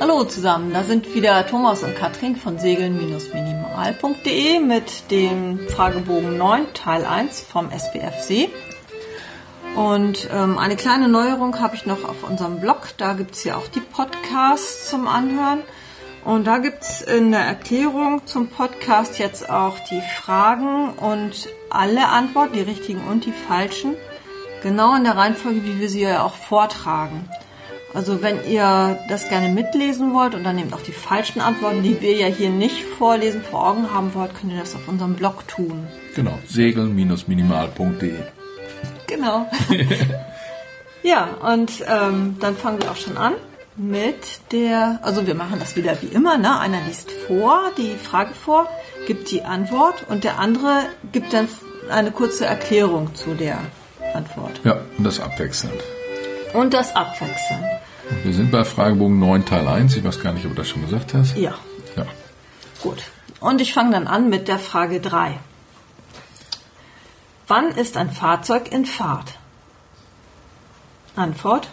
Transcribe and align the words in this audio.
Hallo 0.00 0.22
zusammen, 0.22 0.72
da 0.72 0.84
sind 0.84 1.12
wieder 1.12 1.44
Thomas 1.44 1.82
und 1.82 1.96
Katrin 1.96 2.36
von 2.36 2.56
segeln-minimal.de 2.56 4.60
mit 4.60 5.10
dem 5.10 5.58
Fragebogen 5.68 6.38
9 6.38 6.72
Teil 6.72 7.04
1 7.04 7.40
vom 7.40 7.68
SPFC. 7.72 8.48
Und 9.74 10.28
ähm, 10.32 10.56
eine 10.56 10.76
kleine 10.76 11.08
Neuerung 11.08 11.58
habe 11.58 11.74
ich 11.74 11.84
noch 11.84 12.08
auf 12.08 12.22
unserem 12.22 12.60
Blog. 12.60 12.90
Da 12.96 13.14
gibt 13.14 13.34
es 13.34 13.42
ja 13.42 13.56
auch 13.56 13.66
die 13.66 13.80
Podcasts 13.80 14.88
zum 14.88 15.08
Anhören. 15.08 15.62
Und 16.24 16.46
da 16.46 16.58
gibt 16.58 16.84
es 16.84 17.02
in 17.02 17.32
der 17.32 17.40
Erklärung 17.40 18.24
zum 18.24 18.46
Podcast 18.46 19.18
jetzt 19.18 19.50
auch 19.50 19.80
die 19.90 20.02
Fragen 20.22 20.90
und 20.90 21.48
alle 21.70 22.06
Antworten, 22.06 22.52
die 22.52 22.60
richtigen 22.60 23.02
und 23.08 23.26
die 23.26 23.32
falschen, 23.32 23.96
genau 24.62 24.94
in 24.94 25.02
der 25.02 25.16
Reihenfolge, 25.16 25.64
wie 25.64 25.80
wir 25.80 25.88
sie 25.88 26.02
ja 26.02 26.22
auch 26.22 26.34
vortragen. 26.34 27.28
Also 27.94 28.22
wenn 28.22 28.44
ihr 28.48 28.98
das 29.08 29.28
gerne 29.28 29.48
mitlesen 29.48 30.12
wollt 30.14 30.34
und 30.34 30.44
dann 30.44 30.58
eben 30.58 30.72
auch 30.72 30.82
die 30.82 30.92
falschen 30.92 31.40
Antworten, 31.40 31.82
die 31.82 32.00
wir 32.00 32.14
ja 32.14 32.26
hier 32.26 32.50
nicht 32.50 32.84
vorlesen, 32.84 33.42
vor 33.42 33.66
Augen 33.66 33.92
haben 33.92 34.14
wollt, 34.14 34.34
könnt 34.34 34.52
ihr 34.52 34.60
das 34.60 34.74
auf 34.74 34.86
unserem 34.88 35.14
Blog 35.14 35.48
tun. 35.48 35.86
Genau, 36.14 36.38
segeln-minimal.de. 36.46 38.14
Genau. 39.06 39.48
ja, 41.02 41.28
und 41.40 41.72
ähm, 41.86 42.36
dann 42.40 42.56
fangen 42.56 42.82
wir 42.82 42.90
auch 42.90 42.96
schon 42.96 43.16
an 43.16 43.34
mit 43.78 44.52
der, 44.52 44.98
also 45.02 45.26
wir 45.26 45.34
machen 45.34 45.58
das 45.60 45.76
wieder 45.76 46.02
wie 46.02 46.08
immer, 46.08 46.36
ne? 46.36 46.58
Einer 46.58 46.80
liest 46.86 47.10
vor, 47.12 47.70
die 47.78 47.94
Frage 47.94 48.34
vor, 48.34 48.68
gibt 49.06 49.30
die 49.30 49.42
Antwort 49.42 50.04
und 50.08 50.24
der 50.24 50.38
andere 50.38 50.82
gibt 51.12 51.32
dann 51.32 51.48
eine 51.88 52.10
kurze 52.10 52.44
Erklärung 52.44 53.14
zu 53.14 53.34
der 53.34 53.58
Antwort. 54.14 54.60
Ja, 54.64 54.80
und 54.98 55.04
das 55.04 55.20
abwechselnd. 55.20 55.80
Und 56.52 56.74
das 56.74 56.94
Abwechseln. 56.96 57.64
Wir 58.22 58.32
sind 58.32 58.50
bei 58.50 58.64
Fragebogen 58.64 59.18
9 59.18 59.44
Teil 59.44 59.68
1. 59.68 59.96
Ich 59.96 60.04
weiß 60.04 60.20
gar 60.20 60.32
nicht, 60.32 60.44
ob 60.46 60.52
du 60.52 60.56
das 60.56 60.68
schon 60.68 60.82
gesagt 60.82 61.14
hast. 61.14 61.36
Ja. 61.36 61.54
Ja. 61.96 62.06
Gut. 62.82 63.02
Und 63.40 63.60
ich 63.60 63.72
fange 63.72 63.92
dann 63.92 64.06
an 64.06 64.28
mit 64.28 64.48
der 64.48 64.58
Frage 64.58 65.00
3. 65.00 65.38
Wann 67.46 67.68
ist 67.68 67.96
ein 67.96 68.10
Fahrzeug 68.10 68.72
in 68.72 68.84
Fahrt? 68.84 69.38
Antwort. 71.16 71.68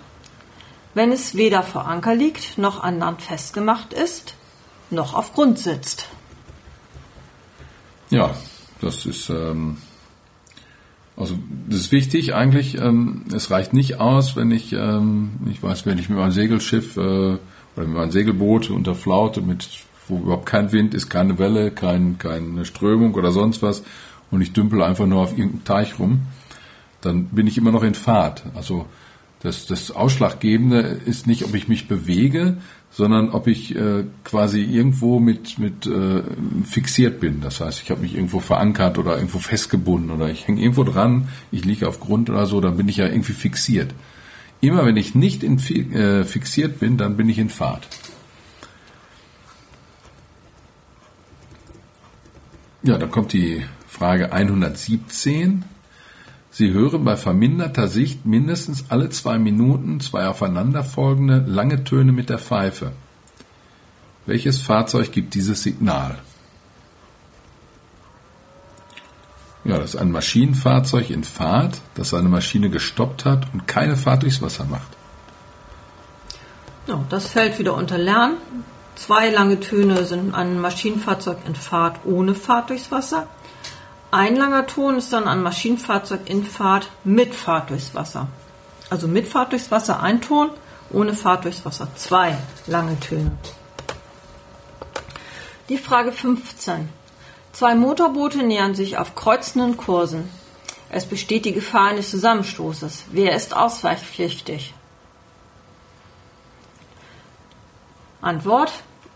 Wenn 0.94 1.12
es 1.12 1.36
weder 1.36 1.64
vor 1.64 1.88
Anker 1.88 2.16
liegt, 2.16 2.58
noch 2.58 2.82
an 2.82 3.00
Land 3.00 3.22
festgemacht 3.22 3.92
ist, 3.94 4.36
noch 4.90 5.14
auf 5.14 5.34
Grund 5.34 5.60
sitzt. 5.60 6.08
Ja, 8.10 8.34
das 8.82 9.06
ist 9.06 9.30
ähm, 9.30 9.82
also 11.18 11.38
das 11.70 11.80
ist 11.82 11.92
wichtig 11.92 12.34
eigentlich. 12.34 12.78
Ähm, 12.78 13.24
es 13.34 13.50
reicht 13.52 13.74
nicht 13.74 14.00
aus, 14.00 14.36
wenn 14.36 14.52
ich, 14.52 14.74
ähm, 14.74 15.32
ich 15.50 15.62
weiß, 15.64 15.86
wenn 15.86 15.98
ich 15.98 16.10
mit 16.10 16.18
meinem 16.18 16.32
Segelschiff 16.32 16.98
äh, 16.98 17.00
oder 17.00 17.40
mit 17.78 17.96
meinem 17.96 18.12
Segelboot 18.12 18.70
unter 18.70 18.96
Flaute, 18.96 19.42
mit 19.42 19.68
wo 20.08 20.18
überhaupt 20.18 20.46
kein 20.46 20.72
Wind 20.72 20.94
ist, 20.94 21.10
keine 21.10 21.40
Welle, 21.40 21.72
kein, 21.72 22.18
keine 22.18 22.66
Strömung 22.66 23.16
oder 23.16 23.32
sonst 23.32 23.64
was 23.64 23.84
und 24.30 24.42
ich 24.42 24.54
dümpel 24.54 24.82
einfach 24.84 25.08
nur 25.08 25.22
auf 25.22 25.32
irgendeinem 25.32 25.64
Teich 25.64 26.00
rum, 26.00 26.22
dann 27.02 27.26
bin 27.26 27.48
ich 27.48 27.58
immer 27.58 27.72
noch 27.72 27.84
in 27.84 27.96
Fahrt. 27.96 28.44
Also 28.56 28.86
das, 29.40 29.68
das 29.68 29.92
Ausschlaggebende 29.92 30.80
ist 30.80 31.28
nicht, 31.28 31.44
ob 31.44 31.54
ich 31.54 31.68
mich 31.68 31.88
bewege, 31.88 32.58
sondern 32.90 33.30
ob 33.30 33.48
ich 33.48 33.76
äh, 33.76 34.06
quasi 34.24 34.62
irgendwo 34.62 35.20
mit, 35.20 35.60
mit 35.60 35.86
äh, 35.86 36.24
fixiert 36.64 37.20
bin. 37.20 37.42
Das 37.42 37.60
heißt, 37.60 37.82
ich 37.84 37.92
habe 37.92 38.02
mich 38.02 38.16
irgendwo 38.16 38.40
verankert 38.40 38.98
oder 38.98 39.18
irgendwo 39.18 39.40
festgebunden 39.40 40.12
oder 40.12 40.30
ich 40.30 40.48
hänge 40.48 40.62
irgendwo 40.62 40.84
dran, 40.84 41.28
ich 41.52 41.66
liege 41.66 41.88
auf 41.88 42.00
Grund 42.00 42.30
oder 42.30 42.46
so, 42.46 42.62
dann 42.62 42.78
bin 42.78 42.88
ich 42.88 42.98
ja 42.98 43.08
irgendwie 43.08 43.34
fixiert. 43.34 43.94
Immer 44.62 44.86
wenn 44.86 44.96
ich 44.96 45.14
nicht 45.14 45.44
in, 45.44 45.60
äh, 45.94 46.24
fixiert 46.24 46.80
bin, 46.80 46.98
dann 46.98 47.18
bin 47.18 47.28
ich 47.28 47.38
in 47.38 47.50
Fahrt. 47.50 47.88
Ja, 52.82 52.98
dann 52.98 53.12
kommt 53.12 53.34
die 53.34 53.66
Frage 53.88 54.32
117. 54.32 55.66
Sie 56.58 56.72
hören 56.72 57.04
bei 57.04 57.18
verminderter 57.18 57.90
Sicht 57.90 58.26
mindestens 58.26 58.86
alle 58.88 59.10
zwei 59.10 59.38
Minuten 59.38 60.00
zwei 60.00 60.26
aufeinanderfolgende 60.30 61.44
lange 61.46 61.84
Töne 61.84 62.14
mit 62.14 62.30
der 62.30 62.40
Pfeife. 62.40 62.94
Welches 64.26 64.60
Fahrzeug 64.62 65.12
gibt 65.12 65.34
dieses 65.34 65.64
Signal? 65.64 66.18
Ja, 69.66 69.80
das 69.80 69.96
ist 69.96 70.00
ein 70.00 70.14
Maschinenfahrzeug 70.14 71.10
in 71.10 71.26
Fahrt, 71.26 71.82
das 71.96 72.12
seine 72.12 72.30
Maschine 72.30 72.70
gestoppt 72.70 73.26
hat 73.26 73.48
und 73.52 73.68
keine 73.68 73.98
Fahrt 73.98 74.24
durchs 74.24 74.42
Wasser 74.42 74.64
macht. 74.64 74.88
Ja, 76.88 77.04
das 77.10 77.28
fällt 77.28 77.60
wieder 77.60 77.74
unter 77.74 77.98
Lernen. 77.98 78.38
Zwei 78.96 79.30
lange 79.30 79.60
Töne 79.60 80.06
sind 80.06 80.34
ein 80.34 80.62
Maschinenfahrzeug 80.62 81.40
in 81.46 81.56
Fahrt 81.56 82.06
ohne 82.06 82.34
Fahrt 82.34 82.70
durchs 82.70 82.94
Wasser. 82.94 83.28
Ein 84.16 84.38
langer 84.38 84.66
Ton 84.66 84.96
ist 84.96 85.12
dann 85.12 85.28
ein 85.28 85.44
Maschinenfahrzeug 85.44 86.30
in 86.30 86.46
Fahrt 86.46 86.90
mit 87.04 87.36
Fahrt 87.36 87.70
durchs 87.70 87.94
Wasser. 87.94 88.30
Also 88.90 89.10
mit 89.10 89.28
Fahrt 89.28 89.52
durchs 89.52 89.72
Wasser 89.72 90.02
ein 90.02 90.22
Ton, 90.22 90.52
ohne 90.90 91.14
Fahrt 91.14 91.44
durchs 91.44 91.66
Wasser 91.66 91.90
zwei 91.98 92.38
lange 92.66 92.98
Töne. 93.02 93.32
Die 95.68 95.78
Frage 95.78 96.14
15. 96.14 96.88
Zwei 97.52 97.76
Motorboote 97.76 98.42
nähern 98.44 98.74
sich 98.74 98.98
auf 98.98 99.16
kreuzenden 99.16 99.76
Kursen. 99.76 100.30
Es 100.88 101.06
besteht 101.06 101.44
die 101.44 101.52
Gefahr 101.52 101.90
eines 101.90 102.10
Zusammenstoßes. 102.10 103.08
Wer 103.12 103.36
ist 103.36 103.54
ausweichpflichtig? 103.54 104.74
Antwort. 108.22 108.72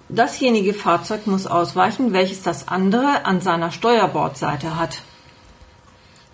Dasjenige 0.10 0.74
Fahrzeug 0.74 1.28
muss 1.28 1.46
ausweichen, 1.46 2.14
welches 2.14 2.42
das 2.42 2.68
andere 2.68 3.26
an 3.26 3.42
seiner 3.42 3.72
Steuerbordseite 3.72 4.76
hat. 4.76 5.04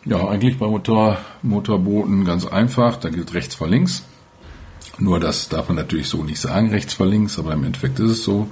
Ja, 0.05 0.27
eigentlich 0.27 0.57
bei 0.57 0.67
Motor, 0.67 1.17
Motorbooten 1.41 2.23
ganz 2.23 2.45
einfach. 2.45 2.95
Da 2.95 3.09
gilt 3.09 3.33
rechts 3.33 3.55
vor 3.55 3.67
links. 3.67 4.03
Nur 4.97 5.19
das 5.19 5.49
darf 5.49 5.67
man 5.67 5.75
natürlich 5.75 6.07
so 6.07 6.23
nicht 6.23 6.39
sagen, 6.39 6.69
rechts 6.69 6.93
vor 6.93 7.05
links, 7.05 7.37
aber 7.37 7.53
im 7.53 7.65
Endeffekt 7.65 7.99
ist 7.99 8.11
es 8.11 8.23
so. 8.23 8.47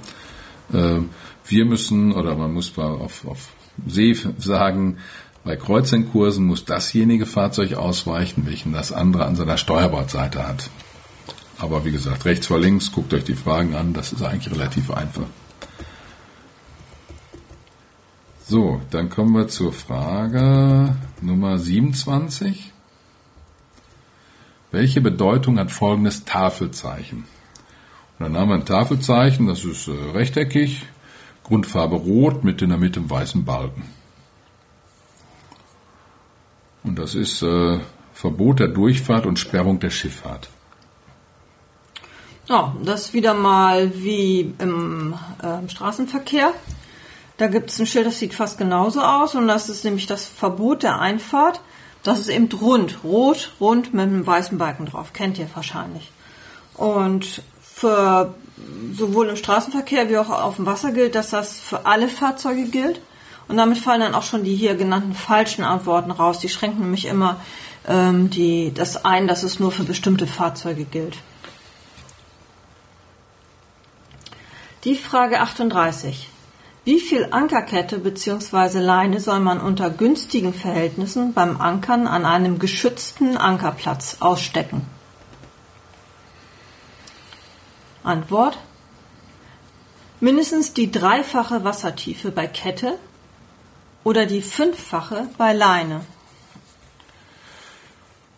Äh, 0.72 1.00
wir 1.46 1.64
müssen, 1.64 2.12
oder 2.12 2.34
man 2.34 2.52
muss 2.52 2.76
auf, 2.76 3.26
auf 3.26 3.48
See 3.86 4.16
sagen, 4.38 4.98
bei 5.42 5.56
Kreuzendkursen 5.56 6.44
muss 6.44 6.64
dasjenige 6.64 7.24
Fahrzeug 7.26 7.74
ausweichen, 7.74 8.46
welchen 8.46 8.72
das 8.72 8.92
andere 8.92 9.24
an 9.24 9.36
seiner 9.36 9.56
Steuerbordseite 9.56 10.46
hat. 10.46 10.70
Aber 11.64 11.86
wie 11.86 11.92
gesagt, 11.92 12.26
rechts 12.26 12.46
vor 12.46 12.60
links, 12.60 12.92
guckt 12.92 13.14
euch 13.14 13.24
die 13.24 13.34
Fragen 13.34 13.74
an, 13.74 13.94
das 13.94 14.12
ist 14.12 14.22
eigentlich 14.22 14.54
relativ 14.54 14.90
einfach. 14.90 15.24
So, 18.46 18.82
dann 18.90 19.08
kommen 19.08 19.32
wir 19.32 19.48
zur 19.48 19.72
Frage 19.72 20.94
Nummer 21.22 21.56
27. 21.56 22.70
Welche 24.72 25.00
Bedeutung 25.00 25.58
hat 25.58 25.70
folgendes 25.70 26.26
Tafelzeichen? 26.26 27.24
Und 28.18 28.26
dann 28.26 28.36
haben 28.36 28.50
wir 28.50 28.56
ein 28.56 28.66
Tafelzeichen, 28.66 29.46
das 29.46 29.64
ist 29.64 29.88
äh, 29.88 29.92
rechteckig, 30.12 30.82
Grundfarbe 31.44 31.96
rot 31.96 32.44
mit 32.44 32.60
in 32.60 32.68
der 32.68 32.78
Mitte 32.78 33.00
einem 33.00 33.08
weißen 33.08 33.46
Balken. 33.46 33.84
Und 36.82 36.98
das 36.98 37.14
ist 37.14 37.40
äh, 37.40 37.78
Verbot 38.12 38.60
der 38.60 38.68
Durchfahrt 38.68 39.24
und 39.24 39.38
Sperrung 39.38 39.80
der 39.80 39.88
Schifffahrt. 39.88 40.50
Ja, 42.46 42.74
das 42.82 43.14
wieder 43.14 43.32
mal 43.32 43.92
wie 43.94 44.54
im 44.58 45.14
äh, 45.42 45.68
Straßenverkehr. 45.68 46.52
Da 47.38 47.46
gibt 47.46 47.70
es 47.70 47.78
ein 47.78 47.86
Schild, 47.86 48.06
das 48.06 48.18
sieht 48.18 48.34
fast 48.34 48.58
genauso 48.58 49.00
aus 49.00 49.34
und 49.34 49.48
das 49.48 49.68
ist 49.68 49.84
nämlich 49.84 50.06
das 50.06 50.26
Verbot 50.26 50.82
der 50.82 51.00
Einfahrt. 51.00 51.60
Das 52.02 52.20
ist 52.20 52.28
eben 52.28 52.48
rund, 52.52 53.02
rot, 53.02 53.52
rund 53.60 53.94
mit 53.94 54.02
einem 54.02 54.26
weißen 54.26 54.58
Balken 54.58 54.86
drauf. 54.86 55.14
Kennt 55.14 55.38
ihr 55.38 55.48
wahrscheinlich. 55.54 56.12
Und 56.74 57.42
für 57.62 58.34
sowohl 58.92 59.30
im 59.30 59.36
Straßenverkehr 59.36 60.10
wie 60.10 60.18
auch 60.18 60.28
auf 60.28 60.56
dem 60.56 60.66
Wasser 60.66 60.92
gilt, 60.92 61.14
dass 61.14 61.30
das 61.30 61.58
für 61.58 61.86
alle 61.86 62.08
Fahrzeuge 62.08 62.66
gilt. 62.66 63.00
Und 63.48 63.56
damit 63.56 63.78
fallen 63.78 64.00
dann 64.00 64.14
auch 64.14 64.22
schon 64.22 64.44
die 64.44 64.54
hier 64.54 64.74
genannten 64.74 65.14
falschen 65.14 65.64
Antworten 65.64 66.10
raus. 66.10 66.40
Die 66.40 66.50
schränken 66.50 66.82
nämlich 66.82 67.06
immer 67.06 67.40
ähm, 67.88 68.28
die, 68.28 68.72
das 68.72 69.04
ein, 69.04 69.26
dass 69.28 69.42
es 69.42 69.58
nur 69.58 69.72
für 69.72 69.84
bestimmte 69.84 70.26
Fahrzeuge 70.26 70.84
gilt. 70.84 71.16
Die 74.84 74.96
Frage 74.96 75.40
38. 75.40 76.28
Wie 76.84 77.00
viel 77.00 77.28
Ankerkette 77.30 77.98
bzw. 77.98 78.80
Leine 78.80 79.18
soll 79.18 79.40
man 79.40 79.58
unter 79.58 79.88
günstigen 79.88 80.52
Verhältnissen 80.52 81.32
beim 81.32 81.58
Ankern 81.58 82.06
an 82.06 82.26
einem 82.26 82.58
geschützten 82.58 83.38
Ankerplatz 83.38 84.18
ausstecken? 84.20 84.82
Antwort. 88.02 88.58
Mindestens 90.20 90.74
die 90.74 90.90
dreifache 90.90 91.64
Wassertiefe 91.64 92.30
bei 92.30 92.46
Kette 92.46 92.98
oder 94.04 94.26
die 94.26 94.42
fünffache 94.42 95.28
bei 95.38 95.54
Leine. 95.54 96.02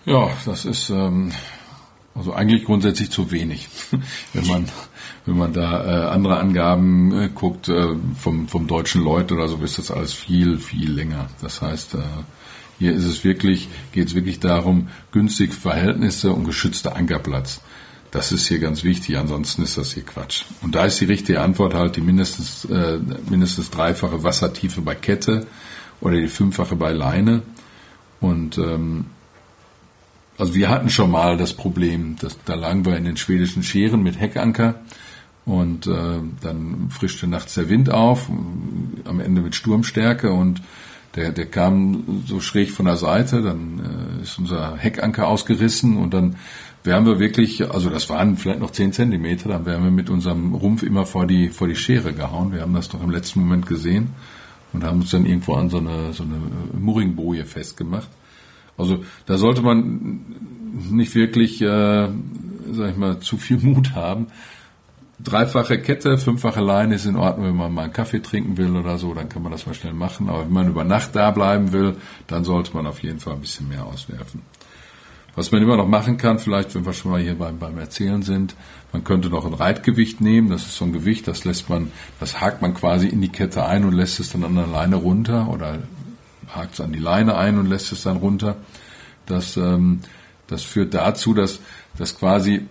Ja, 0.05 0.31
das 0.45 0.65
ist 0.65 0.91
ähm, 0.91 1.33
Also 2.17 2.33
eigentlich 2.33 2.65
grundsätzlich 2.65 3.11
zu 3.11 3.31
wenig. 3.31 3.69
wenn 4.33 4.47
man, 4.47 4.65
wenn 5.27 5.37
man 5.37 5.53
da 5.53 5.85
äh, 5.85 6.09
andere 6.09 6.39
Angaben 6.39 7.13
äh, 7.13 7.29
guckt 7.35 7.69
äh, 7.69 7.95
vom, 8.19 8.49
vom 8.49 8.67
deutschen 8.67 9.03
Leut 9.03 9.33
oder 9.33 9.49
so, 9.49 9.59
ist 9.59 9.79
das 9.79 9.91
alles 9.91 10.15
viel, 10.15 10.59
viel 10.59 10.91
länger. 10.91 11.29
Das 11.43 11.61
heißt, 11.61 11.95
äh, 11.95 11.99
hier 12.79 12.95
ist 12.95 13.05
es 13.05 13.23
wirklich, 13.23 13.69
geht 13.93 14.09
es 14.09 14.15
wirklich 14.15 14.41
darum, 14.41 14.89
günstige 15.13 15.53
Verhältnisse 15.53 16.33
und 16.33 16.45
geschützter 16.45 16.97
Ankerplatz. 16.97 17.61
Das 18.11 18.33
ist 18.33 18.49
hier 18.49 18.61
ganz 18.61 18.83
wichtig, 18.83 19.19
ansonsten 19.19 19.63
ist 19.63 19.77
das 19.77 19.93
hier 19.93 20.05
Quatsch. 20.05 20.45
Und 20.63 20.75
da 20.75 20.87
ist 20.87 21.01
die 21.01 21.05
richtige 21.05 21.43
Antwort 21.43 21.75
halt 21.75 21.97
die 21.97 22.01
mindestens, 22.01 22.65
äh, 22.65 22.99
mindestens 23.29 23.71
dreifache 23.71 24.23
Wassertiefe 24.23 24.81
bei 24.81 24.95
Kette 24.95 25.47
oder 26.01 26.17
die 26.17 26.29
fünffache 26.29 26.77
bei 26.77 26.93
Leine. 26.93 27.43
Und 28.21 28.57
ähm, 28.57 29.07
also 30.39 30.55
wir 30.55 30.69
hatten 30.69 30.91
schon 30.91 31.11
mal 31.11 31.37
das 31.37 31.55
Problem, 31.55 32.17
dass 32.21 32.39
da 32.45 32.55
lagen 32.55 32.85
wir 32.85 32.97
in 32.97 33.05
den 33.05 33.17
schwedischen 33.17 33.63
Scheren 33.63 34.03
mit 34.03 34.21
Heckanker 34.21 34.77
und 35.45 35.87
äh, 35.87 36.19
dann 36.43 36.89
frischte 36.91 37.27
nachts 37.27 37.55
der 37.55 37.69
Wind 37.69 37.91
auf, 37.91 38.29
am 39.05 39.21
Ende 39.21 39.41
mit 39.41 39.55
Sturmstärke 39.55 40.33
und 40.33 40.61
der, 41.15 41.33
der 41.33 41.47
kam 41.47 42.23
so 42.27 42.41
schräg 42.41 42.71
von 42.71 42.87
der 42.87 42.97
Seite, 42.97 43.41
dann 43.41 44.19
äh, 44.21 44.23
ist 44.23 44.39
unser 44.39 44.77
Heckanker 44.77 45.29
ausgerissen 45.29 45.97
und 45.97 46.13
dann 46.13 46.37
wären 46.85 47.07
wir 47.07 47.19
wirklich, 47.19 47.69
also 47.71 47.91
das 47.91 48.09
waren 48.11 48.37
vielleicht 48.37 48.61
noch 48.61 48.71
zehn 48.71 48.93
Zentimeter, 48.93 49.49
dann 49.49 49.67
wären 49.67 49.85
wir 49.85 49.91
mit 49.91 50.11
unserem 50.11 50.55
Rumpf 50.55 50.83
immer 50.83 51.07
vor 51.07 51.27
die, 51.27 51.49
vor 51.49 51.69
die 51.69 51.77
Schere 51.77 52.13
gehauen. 52.13 52.53
Wir 52.53 52.61
haben 52.61 52.75
das 52.75 52.89
doch 52.89 53.03
im 53.03 53.11
letzten 53.11 53.41
Moment 53.41 53.67
gesehen 53.67 54.11
und 54.73 54.85
haben 54.85 55.01
uns 55.01 55.11
dann 55.11 55.27
irgendwo 55.27 55.55
an 55.55 55.71
so 55.71 55.79
eine, 55.79 56.13
so 56.13 56.23
eine 56.23 56.41
Murringboje 56.79 57.45
festgemacht. 57.45 58.09
Also 58.77 59.05
da 59.27 59.39
sollte 59.39 59.63
man 59.63 60.21
nicht 60.91 61.15
wirklich, 61.15 61.63
äh, 61.63 62.09
sag 62.73 62.91
ich 62.91 62.97
mal, 62.97 63.19
zu 63.21 63.37
viel 63.37 63.59
Mut 63.59 63.95
haben. 63.95 64.27
Dreifache 65.19 65.79
Kette, 65.79 66.19
fünffache 66.19 66.61
Leine 66.61 66.97
ist 66.97 67.07
in 67.07 67.17
Ordnung, 67.17 67.47
wenn 67.47 67.57
man 67.57 67.73
mal 67.73 67.85
einen 67.85 67.93
Kaffee 67.93 68.21
trinken 68.21 68.59
will 68.59 68.77
oder 68.77 68.99
so, 68.99 69.15
dann 69.15 69.31
kann 69.31 69.43
man 69.43 69.51
das 69.51 69.67
mal 69.67 69.73
schnell 69.73 69.95
machen. 69.95 70.29
Aber 70.29 70.45
wenn 70.45 70.53
man 70.53 70.69
über 70.69 70.85
Nacht 70.85 71.17
da 71.17 71.31
bleiben 71.31 71.73
will, 71.73 71.97
dann 72.27 72.45
sollte 72.45 72.75
man 72.75 72.87
auf 72.87 73.03
jeden 73.03 73.19
Fall 73.19 73.33
ein 73.33 73.41
bisschen 73.41 73.69
mehr 73.69 73.87
auswerfen. 73.87 74.43
Was 75.35 75.53
man 75.53 75.63
immer 75.63 75.77
noch 75.77 75.87
machen 75.87 76.17
kann, 76.17 76.39
vielleicht, 76.39 76.75
wenn 76.75 76.87
wir 76.87 76.95
schon 76.95 77.11
mal 77.11 77.21
hier 77.21 77.35
beim, 77.35 77.59
beim 77.59 77.79
Erzählen 77.79 78.23
sind, 78.23 78.55
man 78.93 79.05
könnte 79.05 79.29
noch 79.29 79.45
ein 79.45 79.53
Reitgewicht 79.53 80.21
nehmen. 80.21 80.49
Das 80.49 80.63
ist 80.63 80.77
so 80.77 80.87
ein 80.87 80.93
Gewicht, 80.93 81.29
das 81.29 81.45
lässt 81.45 81.69
man, 81.69 81.93
das 82.21 82.41
hakt 82.41 82.63
man 82.63 82.73
quasi 82.73 83.07
in 83.09 83.21
die 83.21 83.29
Kette 83.29 83.65
ein 83.67 83.85
und 83.85 83.93
lässt 83.93 84.19
es 84.19 84.33
dann 84.33 84.45
an 84.45 84.55
der 84.55 84.67
Leine 84.67 84.97
runter 84.97 85.51
oder 85.51 85.79
hakt 86.55 86.75
es 86.75 86.81
an 86.81 86.93
die 86.93 86.99
Leine 86.99 87.37
ein 87.37 87.59
und 87.59 87.67
lässt 87.67 87.93
es 87.93 88.03
dann 88.03 88.19
runter. 88.19 88.57
Das, 89.27 89.57
ähm, 89.57 90.01
das 90.47 90.63
führt 90.63 90.95
dazu, 90.95 91.35
dass, 91.35 91.61
dass 91.99 92.19
quasi, 92.19 92.67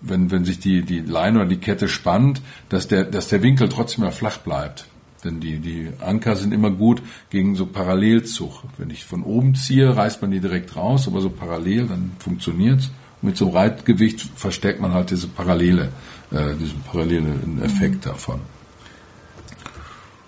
wenn, 0.00 0.30
wenn 0.30 0.44
sich 0.44 0.58
die, 0.58 0.82
die 0.82 1.00
Leine 1.00 1.40
oder 1.40 1.48
die 1.48 1.58
Kette 1.58 1.88
spannt, 1.88 2.42
dass 2.68 2.88
der, 2.88 3.04
dass 3.04 3.28
der 3.28 3.42
Winkel 3.42 3.68
trotzdem 3.68 4.04
mal 4.04 4.10
flach 4.10 4.38
bleibt. 4.38 4.86
Denn 5.24 5.40
die, 5.40 5.58
die 5.58 5.88
Anker 6.00 6.36
sind 6.36 6.52
immer 6.52 6.70
gut 6.70 7.02
gegen 7.30 7.56
so 7.56 7.64
Parallelzug. 7.66 8.62
Wenn 8.76 8.90
ich 8.90 9.04
von 9.04 9.22
oben 9.22 9.54
ziehe, 9.54 9.96
reißt 9.96 10.20
man 10.20 10.30
die 10.30 10.40
direkt 10.40 10.76
raus, 10.76 11.08
aber 11.08 11.20
so 11.20 11.30
parallel, 11.30 11.86
dann 11.86 12.12
funktioniert's. 12.18 12.90
Und 13.22 13.28
mit 13.28 13.36
so 13.38 13.46
einem 13.46 13.56
Reitgewicht 13.56 14.20
verstärkt 14.36 14.80
man 14.80 14.92
halt 14.92 15.10
diese 15.10 15.28
Parallele, 15.28 15.88
äh, 16.30 16.54
diesen 16.60 16.82
parallelen 16.82 17.62
Effekt 17.62 18.04
davon. 18.04 18.40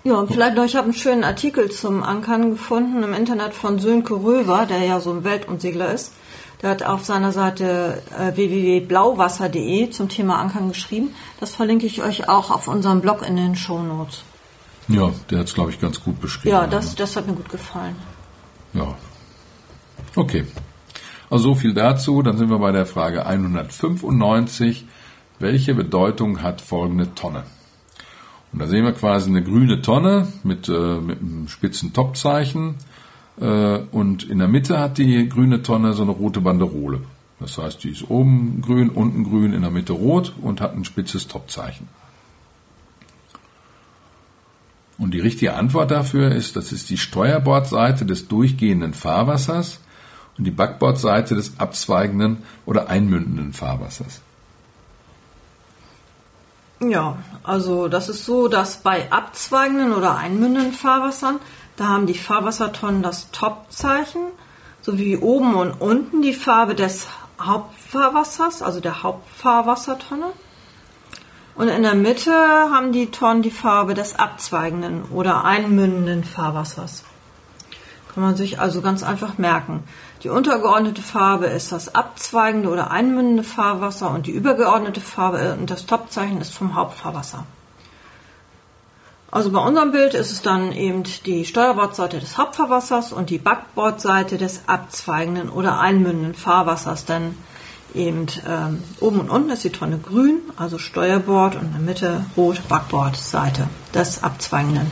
Ja, 0.07 0.15
und 0.15 0.31
vielleicht 0.31 0.55
noch, 0.55 0.63
ich 0.63 0.77
habe 0.77 0.85
einen 0.85 0.93
schönen 0.93 1.25
Artikel 1.25 1.69
zum 1.69 2.01
Ankern 2.01 2.51
gefunden 2.51 3.03
im 3.03 3.13
Internet 3.13 3.53
von 3.53 3.77
Sönke 3.77 4.13
Röver, 4.13 4.65
der 4.65 4.79
ja 4.79 5.01
so 5.01 5.11
ein 5.11 5.25
Weltumsegler 5.25 5.91
ist. 5.91 6.13
Der 6.61 6.69
hat 6.69 6.81
auf 6.81 7.03
seiner 7.03 7.33
Seite 7.33 8.01
äh, 8.17 8.33
www.blauwasser.de 8.33 9.89
zum 9.89 10.07
Thema 10.07 10.39
Ankern 10.39 10.69
geschrieben. 10.69 11.13
Das 11.41 11.55
verlinke 11.55 11.85
ich 11.87 12.03
euch 12.03 12.29
auch 12.29 12.51
auf 12.51 12.69
unserem 12.69 13.01
Blog 13.01 13.21
in 13.27 13.35
den 13.35 13.57
Show 13.57 13.83
Notes. 13.83 14.23
Ja, 14.87 15.11
der 15.29 15.39
hat 15.39 15.47
es, 15.47 15.53
glaube 15.53 15.71
ich, 15.71 15.81
ganz 15.81 16.01
gut 16.01 16.21
beschrieben. 16.21 16.55
Ja, 16.55 16.67
das, 16.67 16.95
das 16.95 17.17
hat 17.17 17.27
mir 17.27 17.33
gut 17.33 17.49
gefallen. 17.49 17.97
Ja. 18.71 18.95
Okay. 20.15 20.45
Also 21.29 21.49
so 21.49 21.55
viel 21.55 21.73
dazu. 21.73 22.21
Dann 22.21 22.37
sind 22.37 22.49
wir 22.49 22.59
bei 22.59 22.71
der 22.71 22.85
Frage 22.85 23.25
195. 23.25 24.85
Welche 25.39 25.75
Bedeutung 25.75 26.41
hat 26.41 26.61
folgende 26.61 27.13
Tonne? 27.13 27.43
Und 28.57 28.63
da 28.63 28.69
sehen 28.69 28.85
wir 28.85 28.93
quasi 28.93 29.29
eine 29.29 29.43
grüne 29.43 29.83
Tonne 29.83 30.27
mit, 30.43 30.67
äh, 30.67 30.99
mit 30.99 31.19
einem 31.19 31.47
spitzen 31.47 31.93
Topzeichen. 31.93 32.73
Äh, 33.39 33.81
und 33.91 34.23
in 34.23 34.39
der 34.39 34.47
Mitte 34.47 34.79
hat 34.79 34.97
die 34.97 35.29
grüne 35.29 35.61
Tonne 35.61 35.93
so 35.93 36.01
eine 36.01 36.09
rote 36.09 36.41
Banderole. 36.41 37.01
Das 37.39 37.59
heißt, 37.59 37.83
die 37.83 37.91
ist 37.91 38.09
oben 38.09 38.63
grün, 38.63 38.89
unten 38.89 39.25
grün, 39.25 39.53
in 39.53 39.61
der 39.61 39.69
Mitte 39.69 39.93
rot 39.93 40.33
und 40.41 40.59
hat 40.59 40.75
ein 40.75 40.85
spitzes 40.85 41.27
Topzeichen. 41.27 41.87
Und 44.97 45.13
die 45.13 45.19
richtige 45.19 45.53
Antwort 45.53 45.91
dafür 45.91 46.31
ist, 46.31 46.55
das 46.55 46.71
ist 46.71 46.89
die 46.89 46.97
Steuerbordseite 46.97 48.07
des 48.07 48.27
durchgehenden 48.27 48.95
Fahrwassers 48.95 49.81
und 50.35 50.45
die 50.45 50.51
Backbordseite 50.51 51.35
des 51.35 51.59
abzweigenden 51.59 52.37
oder 52.65 52.89
einmündenden 52.89 53.53
Fahrwassers. 53.53 54.21
Ja, 56.79 57.17
also 57.43 57.87
das 57.87 58.07
ist 58.07 58.25
so, 58.25 58.47
dass 58.47 58.77
bei 58.77 59.11
abzweigenden 59.11 59.93
oder 59.93 60.15
einmündenden 60.17 60.73
Fahrwassern, 60.73 61.39
da 61.75 61.87
haben 61.87 62.05
die 62.05 62.17
Fahrwassertonnen 62.17 63.01
das 63.01 63.31
Topzeichen, 63.31 64.21
sowie 64.81 65.17
oben 65.17 65.55
und 65.55 65.81
unten 65.81 66.21
die 66.21 66.33
Farbe 66.33 66.75
des 66.75 67.07
Hauptfahrwassers, 67.41 68.61
also 68.61 68.79
der 68.79 69.01
Hauptfahrwassertonne. 69.01 70.27
Und 71.55 71.67
in 71.69 71.81
der 71.81 71.95
Mitte 71.95 72.31
haben 72.31 72.91
die 72.91 73.09
Tonnen 73.09 73.41
die 73.41 73.51
Farbe 73.51 73.95
des 73.95 74.17
abzweigenden 74.17 75.05
oder 75.05 75.43
einmündenden 75.43 76.23
Fahrwassers. 76.23 77.03
Kann 78.13 78.23
man 78.23 78.35
sich 78.35 78.59
also 78.59 78.81
ganz 78.81 79.01
einfach 79.01 79.39
merken. 79.39 79.83
Die 80.23 80.29
untergeordnete 80.29 81.01
Farbe 81.01 81.45
ist 81.45 81.71
das 81.71 81.93
abzweigende 81.93 82.69
oder 82.69 82.89
einmündende 82.89 83.43
Fahrwasser 83.43 84.09
und 84.09 84.25
die 84.25 84.31
übergeordnete 84.31 85.01
Farbe 85.01 85.55
und 85.59 85.69
das 85.69 85.85
Topzeichen 85.85 86.41
ist 86.41 86.53
vom 86.53 86.75
Hauptfahrwasser. 86.75 87.45
Also 89.29 89.51
bei 89.51 89.59
unserem 89.59 89.91
Bild 89.91 90.13
ist 90.13 90.31
es 90.31 90.41
dann 90.41 90.71
eben 90.71 91.03
die 91.25 91.45
Steuerbordseite 91.45 92.19
des 92.19 92.37
Hauptfahrwassers 92.37 93.11
und 93.13 93.29
die 93.29 93.37
Backbordseite 93.37 94.37
des 94.37 94.61
abzweigenden 94.67 95.49
oder 95.49 95.79
einmündenden 95.79 96.33
Fahrwassers, 96.33 97.05
denn 97.05 97.37
eben 97.93 98.27
ähm, 98.47 98.81
oben 98.99 99.19
und 99.19 99.29
unten 99.29 99.49
ist 99.49 99.63
die 99.63 99.69
Tonne 99.69 99.99
grün, 99.99 100.39
also 100.55 100.77
Steuerbord 100.77 101.55
und 101.55 101.63
in 101.63 101.71
der 101.73 101.81
Mitte 101.81 102.25
rot 102.35 102.67
Backbordseite 102.67 103.67
des 103.93 104.23
abzweigenden 104.23 104.89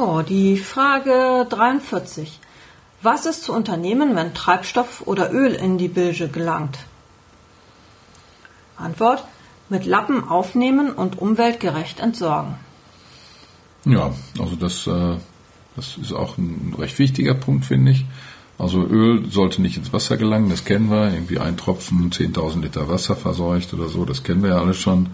Oh, 0.00 0.22
die 0.22 0.56
Frage 0.58 1.44
43. 1.48 2.38
Was 3.02 3.26
ist 3.26 3.42
zu 3.42 3.52
unternehmen, 3.52 4.14
wenn 4.14 4.32
Treibstoff 4.32 5.02
oder 5.06 5.32
Öl 5.32 5.54
in 5.54 5.76
die 5.76 5.88
Bilge 5.88 6.28
gelangt? 6.28 6.78
Antwort. 8.76 9.24
Mit 9.68 9.86
Lappen 9.86 10.22
aufnehmen 10.28 10.92
und 10.92 11.18
umweltgerecht 11.18 11.98
entsorgen. 11.98 12.54
Ja, 13.84 14.12
also 14.38 14.54
das, 14.54 14.86
äh, 14.86 15.16
das 15.74 15.96
ist 15.96 16.12
auch 16.12 16.38
ein 16.38 16.74
recht 16.78 16.98
wichtiger 17.00 17.34
Punkt, 17.34 17.64
finde 17.64 17.90
ich. 17.90 18.06
Also 18.56 18.82
Öl 18.84 19.28
sollte 19.30 19.60
nicht 19.60 19.76
ins 19.78 19.92
Wasser 19.92 20.16
gelangen, 20.16 20.48
das 20.48 20.64
kennen 20.64 20.90
wir. 20.90 21.12
Irgendwie 21.12 21.40
ein 21.40 21.56
Tropfen, 21.56 22.10
10.000 22.12 22.62
Liter 22.62 22.88
Wasser 22.88 23.16
verseucht 23.16 23.74
oder 23.74 23.88
so, 23.88 24.04
das 24.04 24.22
kennen 24.22 24.42
wir 24.42 24.50
ja 24.50 24.60
alle 24.60 24.74
schon. 24.74 25.08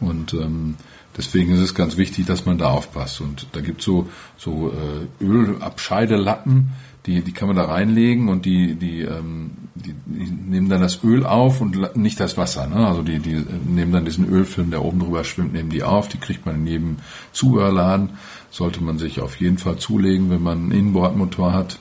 Und 0.00 0.32
ähm, 0.32 0.76
Deswegen 1.16 1.52
ist 1.52 1.60
es 1.60 1.74
ganz 1.74 1.96
wichtig, 1.96 2.26
dass 2.26 2.46
man 2.46 2.58
da 2.58 2.70
aufpasst. 2.70 3.20
Und 3.20 3.46
da 3.52 3.60
gibt 3.60 3.80
es 3.80 3.86
so, 3.86 4.08
so 4.38 4.72
äh, 4.72 5.24
Ölabscheidelappen, 5.24 6.70
die, 7.06 7.20
die 7.20 7.32
kann 7.32 7.48
man 7.48 7.56
da 7.56 7.64
reinlegen 7.64 8.28
und 8.28 8.46
die, 8.46 8.76
die, 8.76 9.00
ähm, 9.00 9.50
die, 9.74 9.94
die 10.06 10.30
nehmen 10.30 10.68
dann 10.68 10.80
das 10.80 11.02
Öl 11.02 11.26
auf 11.26 11.60
und 11.60 11.96
nicht 11.96 12.20
das 12.20 12.36
Wasser. 12.38 12.66
Ne? 12.68 12.86
Also 12.86 13.02
die, 13.02 13.18
die 13.18 13.44
nehmen 13.66 13.92
dann 13.92 14.04
diesen 14.04 14.28
Ölfilm, 14.28 14.70
der 14.70 14.84
oben 14.84 15.00
drüber 15.00 15.24
schwimmt, 15.24 15.52
nehmen 15.52 15.70
die 15.70 15.82
auf. 15.82 16.08
Die 16.08 16.18
kriegt 16.18 16.46
man 16.46 16.56
in 16.56 16.66
jedem 16.66 16.96
Zubehörladen. 17.32 18.10
Sollte 18.50 18.82
man 18.82 18.98
sich 18.98 19.20
auf 19.20 19.36
jeden 19.36 19.58
Fall 19.58 19.78
zulegen, 19.78 20.30
wenn 20.30 20.42
man 20.42 20.58
einen 20.58 20.72
Innenbordmotor 20.72 21.52
hat. 21.52 21.78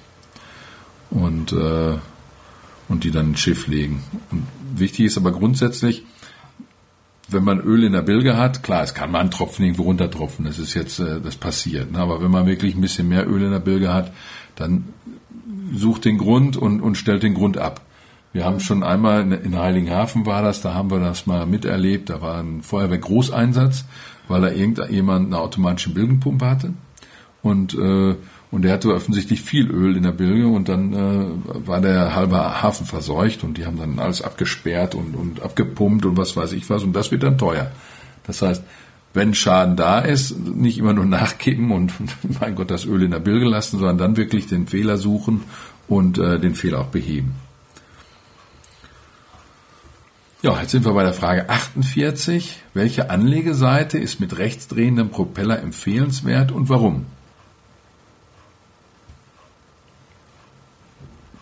Und, 1.12 1.54
äh, 1.54 1.98
und 2.90 3.04
die 3.04 3.12
dann 3.12 3.30
ins 3.30 3.40
Schiff 3.40 3.68
legen. 3.68 4.04
Und 4.32 4.44
wichtig 4.76 5.06
ist 5.06 5.18
aber 5.18 5.32
grundsätzlich, 5.32 6.04
wenn 7.32 7.44
man 7.44 7.60
Öl 7.60 7.84
in 7.84 7.94
der 7.94 8.02
Bilge 8.02 8.38
hat, 8.38 8.64
klar, 8.64 8.84
es 8.84 8.94
kann 8.94 9.12
mal 9.12 9.20
ein 9.20 9.32
Tropfen 9.32 9.66
irgendwo 9.66 9.84
runtertropfen, 9.84 10.46
das 10.46 10.60
ist 10.60 10.74
jetzt, 10.74 11.00
äh, 11.00 11.22
das 11.22 11.36
passiert. 11.36 11.92
Ne? 11.92 12.00
Aber 12.00 12.22
wenn 12.22 12.32
man 12.32 12.46
wirklich 12.46 12.76
ein 12.76 12.82
bisschen 12.82 13.08
mehr 13.08 13.28
Öl 13.28 13.44
in 13.44 13.52
der 13.52 13.60
Bilge 13.60 13.94
hat, 13.94 14.12
dann 14.56 14.86
sucht 15.74 16.06
den 16.06 16.18
Grund 16.18 16.58
und, 16.58 16.82
und 16.82 16.96
stellt 16.96 17.24
den 17.24 17.34
Grund 17.34 17.58
ab. 17.58 17.82
Wir 18.34 18.46
haben 18.46 18.60
schon 18.60 18.84
einmal 18.84 19.32
in 19.32 19.58
Heiligenhafen 19.58 20.26
war 20.26 20.42
das, 20.42 20.62
da 20.62 20.74
haben 20.74 20.90
wir 20.90 21.00
das 21.00 21.28
mal 21.28 21.46
miterlebt, 21.46 22.10
da 22.10 22.22
war 22.22 22.40
ein 22.40 22.62
Feuerwehr-Großeinsatz, 22.64 23.86
weil 24.30 24.42
da 24.42 24.50
irgendjemand 24.50 25.28
eine 25.28 25.40
automatische 25.40 25.94
Bilgenpumpe 25.94 26.46
hatte. 26.46 26.74
Und, 27.42 27.74
äh, 27.74 28.16
Und 28.52 28.64
der 28.64 28.74
hatte 28.74 28.94
offensichtlich 28.94 29.42
viel 29.42 29.72
Öl 29.72 29.96
in 29.96 30.04
der 30.04 30.12
Bilge 30.12 30.48
und 30.48 30.68
dann 30.68 30.94
äh, 30.94 31.68
war 31.68 31.80
der 31.80 32.14
halbe 32.14 32.62
Hafen 32.62 32.86
verseucht 32.86 33.46
und 33.46 33.58
die 33.58 33.66
haben 33.66 33.78
dann 33.78 33.98
alles 33.98 34.22
abgesperrt 34.22 34.94
und, 34.94 35.16
und 35.16 35.42
abgepumpt 35.42 36.06
und 36.06 36.18
was 36.18 36.36
weiß 36.36 36.52
ich 36.52 36.70
was 36.70 36.84
und 36.84 36.94
das 36.94 37.12
wird 37.12 37.24
dann 37.24 37.38
teuer. 37.38 37.72
Das 38.28 38.42
heißt, 38.42 38.62
wenn 39.14 39.34
Schaden 39.34 39.78
da 39.78 40.00
ist, 40.00 40.38
nicht 40.38 40.78
immer 40.78 40.92
nur 40.92 41.06
nachgeben 41.08 41.72
und, 41.72 41.94
mein 42.42 42.56
Gott, 42.56 42.72
das 42.72 42.86
Öl 42.86 43.04
in 43.04 43.12
der 43.12 43.20
Bilge 43.20 43.46
lassen, 43.46 43.80
sondern 43.80 43.98
dann 43.98 44.18
wirklich 44.18 44.48
den 44.48 44.68
Fehler 44.68 44.98
suchen 44.98 45.44
und 45.88 46.18
äh, 46.18 46.38
den 46.38 46.54
Fehler 46.54 46.82
auch 46.82 46.88
beheben. 46.88 47.36
Ja, 50.42 50.60
jetzt 50.60 50.72
sind 50.72 50.86
wir 50.86 50.94
bei 50.94 51.04
der 51.04 51.14
Frage 51.14 51.50
48. 51.50 52.58
Welche 52.74 53.12
Anlegeseite 53.12 54.00
ist 54.00 54.20
mit 54.20 54.40
rechtsdrehendem 54.40 55.10
Propeller 55.10 55.62
empfehlenswert 55.62 56.52
und 56.52 56.68
warum? 56.68 57.06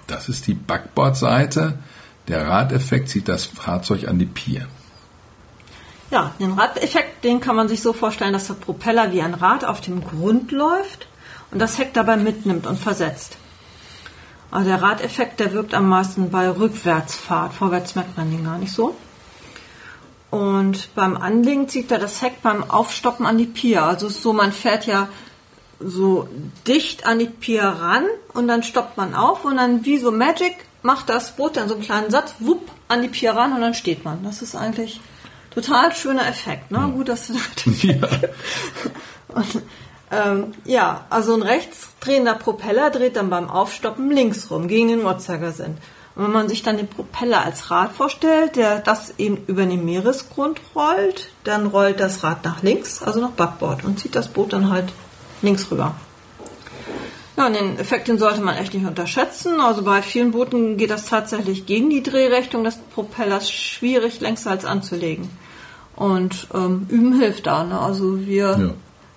Das 0.10 0.28
ist 0.28 0.48
die 0.48 0.56
Backbordseite. 0.56 1.78
Der 2.28 2.48
Radeffekt 2.48 3.10
zieht 3.10 3.28
das 3.28 3.46
Fahrzeug 3.46 4.08
an 4.08 4.20
die 4.20 4.25
Pier. 4.25 4.68
Ja, 6.12 6.34
den 6.39 6.54
Radeffekt, 6.54 7.24
den 7.24 7.39
kann 7.39 7.56
man 7.56 7.70
sich 7.70 7.82
so 7.82 7.94
vorstellen, 7.94 8.34
dass 8.34 8.48
der 8.48 8.56
Propeller 8.56 9.12
wie 9.12 9.22
ein 9.22 9.36
Rad 9.36 9.63
auf 9.63 9.82
dem 9.82 10.04
Grund 10.04 10.51
läuft 10.51 11.08
und 11.51 11.60
das 11.60 11.78
Heck 11.78 11.94
dabei 11.94 12.18
mitnimmt 12.18 12.66
und 12.66 12.80
versetzt. 12.80 13.38
Also 14.50 14.70
der 14.70 14.82
Radeffekt, 14.82 15.39
der 15.39 15.54
wirkt 15.54 15.75
am 15.75 15.88
meisten 15.88 16.32
bei 16.32 16.50
Rückwärtsfahrt. 16.50 17.54
Vorwärts 17.54 17.94
merkt 17.94 18.18
man 18.18 18.32
den 18.32 18.44
gar 18.44 18.58
nicht 18.58 18.74
so. 18.74 18.96
Und 20.32 20.94
beim 20.96 21.18
Anlegen 21.18 21.70
zieht 21.70 21.92
er 21.92 22.00
das 22.00 22.22
Heck 22.24 22.42
beim 22.42 22.68
Aufstoppen 22.70 23.28
an 23.28 23.38
die 23.38 23.46
Pier. 23.46 23.84
Also 23.84 24.08
ist 24.08 24.24
so, 24.24 24.34
man 24.34 24.51
fährt 24.51 24.88
ja 24.88 25.08
so 25.79 26.27
dicht 26.67 27.05
an 27.05 27.19
die 27.19 27.27
Pier 27.27 27.63
ran 27.63 28.05
und 28.33 28.48
dann 28.48 28.63
stoppt 28.63 28.98
man 28.98 29.15
auf 29.15 29.45
und 29.45 29.57
dann 29.57 29.86
wie 29.86 29.98
so 29.98 30.12
Magic 30.12 30.55
macht 30.81 31.09
das 31.09 31.36
Boot 31.36 31.57
dann 31.57 31.67
so 31.67 31.75
einen 31.75 31.83
kleinen 31.83 32.12
Satz, 32.12 32.36
wupp, 32.39 32.69
an 32.88 33.01
die 33.01 33.07
Pier 33.07 33.31
ran 33.31 33.53
und 33.53 33.62
dann 33.62 33.74
steht 33.74 34.05
man. 34.05 34.24
Das 34.24 34.41
ist 34.41 34.55
eigentlich 34.55 35.00
total 35.53 35.93
schöner 35.93 36.27
Effekt. 36.27 36.71
Ne? 36.71 36.79
Ja. 36.79 36.88
Gut, 36.88 37.09
dass 37.09 37.27
du 37.27 37.33
das 37.33 37.83
ja. 37.83 37.95
und, 39.29 39.62
ähm, 40.12 40.53
ja, 40.65 41.05
also 41.09 41.33
ein 41.33 41.43
rechtsdrehender 41.43 42.33
Propeller 42.36 42.89
dreht 42.89 43.15
dann 43.15 43.29
beim 43.29 43.50
Aufstoppen 43.50 44.09
links 44.09 44.50
rum, 44.50 44.67
gegen 44.67 44.88
den 44.88 45.03
Uhrzeigersinn. 45.03 45.77
Und 46.15 46.24
wenn 46.24 46.31
man 46.31 46.50
sich 46.50 46.63
dann 46.63 46.77
den 46.77 46.88
Propeller 46.88 47.45
als 47.45 47.69
Rad 47.69 47.91
vorstellt, 47.93 48.55
der 48.55 48.79
das 48.79 49.13
eben 49.17 49.45
über 49.48 49.65
den 49.65 49.86
Meeresgrund 49.86 50.59
rollt, 50.75 51.29
dann 51.43 51.67
rollt 51.67 52.00
das 52.00 52.24
Rad 52.24 52.43
nach 52.43 52.63
links, 52.63 53.03
also 53.03 53.21
nach 53.21 53.31
Backbord 53.31 53.86
und 53.86 54.00
zieht 54.00 54.15
das 54.15 54.27
Boot 54.27 54.53
dann 54.53 54.69
halt 54.69 54.91
links 55.41 55.69
rüber. 55.72 55.96
Ja, 57.39 57.48
und 57.48 57.55
den 57.55 57.79
Effekt, 57.79 58.10
den 58.10 58.19
sollte 58.19 58.41
man 58.41 58.58
echt 58.58 58.74
nicht 58.74 58.86
unterschätzen. 58.86 59.62
Also 59.62 59.84
bei 59.84 60.01
vielen 60.01 60.31
Booten 60.31 60.75
geht 60.75 60.89
das 60.89 61.05
tatsächlich 61.05 61.65
gegen 61.65 61.89
die 61.89 62.03
Drehrichtung 62.03 62.65
des 62.65 62.77
Propellers 62.93 63.50
schwierig, 63.50 64.19
längsseits 64.19 64.65
anzulegen. 64.65 65.29
Und 65.96 66.48
ähm, 66.53 66.86
üben 66.89 67.17
hilft 67.17 67.48
da. 67.48 67.63
Ne? 67.63 67.79
Also 67.79 68.25
wir, 68.25 68.58
ja. 68.60 68.74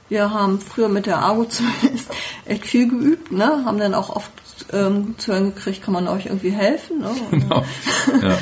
wir 0.09 0.31
haben 0.31 0.61
früher 0.61 0.89
mit 0.89 1.07
der 1.07 1.19
Argo 1.19 1.45
zumindest 1.49 2.11
echt 2.45 2.65
viel 2.65 2.89
geübt, 2.89 3.33
ne? 3.33 3.65
haben 3.65 3.79
dann 3.79 3.95
auch 3.95 4.15
oft 4.15 4.31
ähm, 4.73 5.17
zu 5.19 5.33
hören 5.33 5.55
gekriegt, 5.55 5.83
kann 5.83 5.95
man 5.95 6.07
euch 6.07 6.27
irgendwie 6.27 6.51
helfen. 6.51 7.01
Ne? 7.01 7.11
Genau. 7.31 7.65
Ja. 8.23 8.39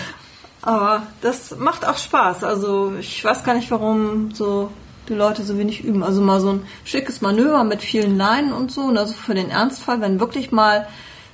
Aber 0.62 1.06
das 1.22 1.56
macht 1.56 1.86
auch 1.86 1.96
Spaß. 1.96 2.44
Also 2.44 2.92
ich 3.00 3.24
weiß 3.24 3.44
gar 3.44 3.54
nicht, 3.54 3.70
warum 3.70 4.34
so 4.34 4.70
die 5.10 5.14
Leute 5.14 5.42
so 5.42 5.58
wenig 5.58 5.84
üben. 5.84 6.02
Also 6.02 6.22
mal 6.22 6.40
so 6.40 6.52
ein 6.52 6.62
schickes 6.84 7.20
Manöver 7.20 7.64
mit 7.64 7.82
vielen 7.82 8.16
Leinen 8.16 8.52
und 8.52 8.72
so. 8.72 8.82
Und 8.82 8.96
also 8.96 9.12
für 9.12 9.34
den 9.34 9.50
Ernstfall, 9.50 10.00
wenn 10.00 10.20
wirklich 10.20 10.52
mal 10.52 10.86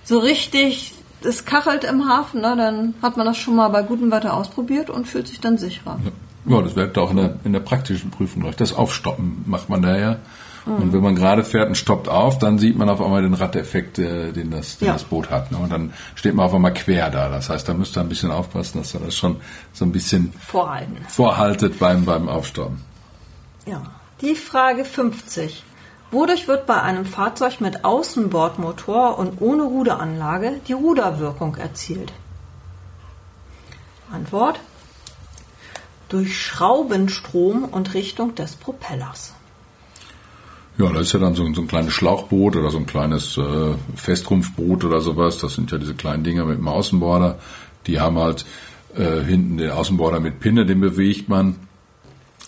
so 0.04 0.18
richtig 0.18 0.92
es 1.22 1.44
kachelt 1.44 1.84
im 1.84 2.08
Hafen, 2.08 2.40
ne, 2.40 2.54
dann 2.56 2.94
hat 3.02 3.16
man 3.16 3.26
das 3.26 3.36
schon 3.38 3.56
mal 3.56 3.68
bei 3.68 3.82
gutem 3.82 4.10
Wetter 4.10 4.34
ausprobiert 4.34 4.90
und 4.90 5.06
fühlt 5.08 5.28
sich 5.28 5.40
dann 5.40 5.58
sicherer. 5.58 5.98
Ja, 6.04 6.56
ja 6.56 6.62
das 6.62 6.76
wird 6.76 6.96
auch 6.98 7.10
in 7.10 7.16
der, 7.16 7.36
in 7.44 7.52
der 7.52 7.60
praktischen 7.60 8.10
Prüfung 8.10 8.42
gleich. 8.42 8.56
Das 8.56 8.72
Aufstoppen 8.72 9.44
macht 9.46 9.68
man 9.68 9.82
da 9.82 9.96
ja. 9.96 10.16
Und 10.66 10.92
wenn 10.92 11.00
man 11.00 11.14
gerade 11.14 11.44
fährt 11.44 11.68
und 11.68 11.76
stoppt 11.76 12.08
auf, 12.08 12.38
dann 12.38 12.58
sieht 12.58 12.76
man 12.76 12.88
auf 12.88 13.00
einmal 13.00 13.22
den 13.22 13.34
Radeffekt, 13.34 14.00
äh, 14.00 14.32
den, 14.32 14.50
das, 14.50 14.78
den 14.78 14.86
ja. 14.86 14.94
das 14.94 15.04
Boot 15.04 15.30
hat. 15.30 15.52
Ne? 15.52 15.58
Und 15.58 15.70
dann 15.70 15.92
steht 16.16 16.34
man 16.34 16.44
auf 16.44 16.54
einmal 16.54 16.74
quer 16.74 17.08
da. 17.08 17.28
Das 17.28 17.48
heißt, 17.48 17.68
da 17.68 17.74
müsst 17.74 17.96
ihr 17.96 18.00
ein 18.00 18.08
bisschen 18.08 18.32
aufpassen, 18.32 18.78
dass 18.78 18.92
ihr 18.92 19.00
das 19.00 19.14
schon 19.14 19.36
so 19.72 19.84
ein 19.84 19.92
bisschen 19.92 20.32
Vorhalten. 20.40 20.96
vorhaltet 21.08 21.78
beim, 21.78 22.04
beim 22.04 22.28
Aufstoppen. 22.28 22.80
Ja. 23.66 23.82
Die 24.20 24.34
Frage 24.34 24.84
50. 24.84 25.62
Wodurch 26.10 26.48
wird 26.48 26.66
bei 26.66 26.80
einem 26.80 27.04
Fahrzeug 27.04 27.60
mit 27.60 27.84
Außenbordmotor 27.84 29.18
und 29.18 29.42
ohne 29.42 29.64
Ruderanlage 29.64 30.60
die 30.68 30.72
Ruderwirkung 30.72 31.56
erzielt? 31.56 32.12
Antwort. 34.10 34.60
Durch 36.08 36.40
Schraubenstrom 36.40 37.64
und 37.64 37.92
Richtung 37.94 38.36
des 38.36 38.54
Propellers. 38.54 39.34
Ja, 40.78 40.92
da 40.92 41.00
ist 41.00 41.12
ja 41.12 41.18
dann 41.18 41.34
so, 41.34 41.52
so 41.52 41.62
ein 41.62 41.68
kleines 41.68 41.92
Schlauchboot 41.92 42.54
oder 42.54 42.70
so 42.70 42.78
ein 42.78 42.86
kleines 42.86 43.36
äh, 43.36 43.74
Festrumpfboot 43.96 44.84
oder 44.84 45.00
sowas. 45.00 45.38
Das 45.38 45.54
sind 45.54 45.72
ja 45.72 45.78
diese 45.78 45.94
kleinen 45.94 46.22
Dinger 46.22 46.44
mit 46.44 46.58
dem 46.58 46.68
Außenborder. 46.68 47.38
Die 47.88 47.98
haben 47.98 48.18
halt 48.18 48.46
äh, 48.94 49.24
hinten 49.24 49.56
den 49.56 49.70
Außenborder 49.70 50.20
mit 50.20 50.38
Pinne, 50.38 50.66
den 50.66 50.80
bewegt 50.80 51.28
man. 51.28 51.65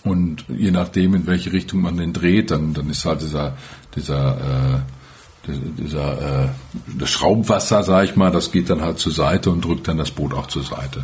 Und 0.03 0.45
je 0.47 0.71
nachdem, 0.71 1.13
in 1.13 1.27
welche 1.27 1.51
Richtung 1.51 1.81
man 1.81 1.97
den 1.97 2.13
dreht, 2.13 2.51
dann, 2.51 2.73
dann 2.73 2.89
ist 2.89 3.05
halt 3.05 3.21
dieser, 3.21 3.57
dieser, 3.95 4.37
äh, 4.37 5.51
dieser, 5.77 6.45
äh, 6.45 6.49
das 6.97 7.09
Schraubwasser, 7.09 7.83
sag 7.83 8.05
ich 8.05 8.15
mal, 8.15 8.31
das 8.31 8.51
geht 8.51 8.69
dann 8.69 8.81
halt 8.81 8.99
zur 8.99 9.11
Seite 9.11 9.49
und 9.49 9.65
drückt 9.65 9.87
dann 9.87 9.97
das 9.97 10.11
Boot 10.11 10.33
auch 10.33 10.47
zur 10.47 10.63
Seite. 10.63 11.03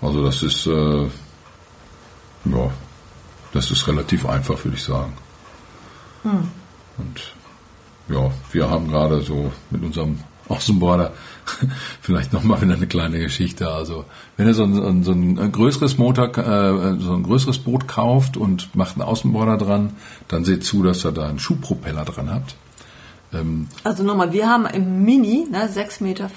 Also 0.00 0.24
das 0.24 0.42
ist, 0.42 0.66
äh, 0.66 1.04
ja, 1.04 2.70
das 3.52 3.70
ist 3.70 3.86
relativ 3.86 4.26
einfach, 4.26 4.64
würde 4.64 4.76
ich 4.76 4.82
sagen. 4.82 5.12
Hm. 6.22 6.48
Und 6.98 7.34
ja, 8.08 8.30
wir 8.52 8.70
haben 8.70 8.88
gerade 8.88 9.22
so 9.22 9.52
mit 9.70 9.82
unserem 9.82 10.18
Außenborder 10.48 11.12
vielleicht 12.00 12.32
nochmal 12.32 12.60
wieder 12.62 12.74
eine 12.74 12.86
kleine 12.86 13.18
Geschichte. 13.18 13.68
Also 13.68 14.04
wenn 14.36 14.46
ihr 14.46 14.54
so 14.54 14.64
ein, 14.64 15.02
so 15.02 15.12
ein 15.12 15.52
größeres 15.52 15.98
Motor, 15.98 16.36
äh, 16.36 17.00
so 17.00 17.14
ein 17.14 17.22
größeres 17.22 17.58
Boot 17.58 17.88
kauft 17.88 18.36
und 18.36 18.74
macht 18.74 18.96
einen 18.96 19.02
Außenborder 19.02 19.56
dran, 19.56 19.90
dann 20.28 20.44
seht 20.44 20.64
zu, 20.64 20.82
dass 20.82 21.04
ihr 21.04 21.12
da 21.12 21.28
einen 21.28 21.38
Schubpropeller 21.38 22.04
dran 22.04 22.32
habt. 22.32 22.56
Ähm, 23.32 23.68
also 23.84 24.02
nochmal, 24.02 24.32
wir 24.32 24.48
haben 24.48 24.66
im 24.66 25.04
Mini 25.04 25.46
ne, 25.50 25.68
6,50 25.68 26.02
Meter 26.02 26.30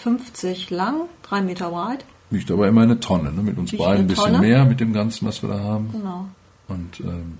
lang, 0.76 0.96
3 1.24 1.42
Meter 1.42 1.72
weit. 1.72 2.06
Wiegt 2.32 2.52
aber 2.52 2.68
immer 2.68 2.82
eine 2.82 3.00
Tonne, 3.00 3.32
ne? 3.32 3.42
mit 3.42 3.58
uns 3.58 3.76
beiden 3.76 4.06
ein 4.06 4.08
bisschen 4.08 4.26
Tonne. 4.26 4.40
mehr, 4.40 4.66
mit 4.66 4.80
dem 4.80 4.94
Ganzen, 4.94 5.28
was 5.28 5.42
wir 5.42 5.50
da 5.50 5.60
haben. 5.60 5.92
Genau. 5.92 6.26
Und 6.68 7.00
ähm, 7.00 7.40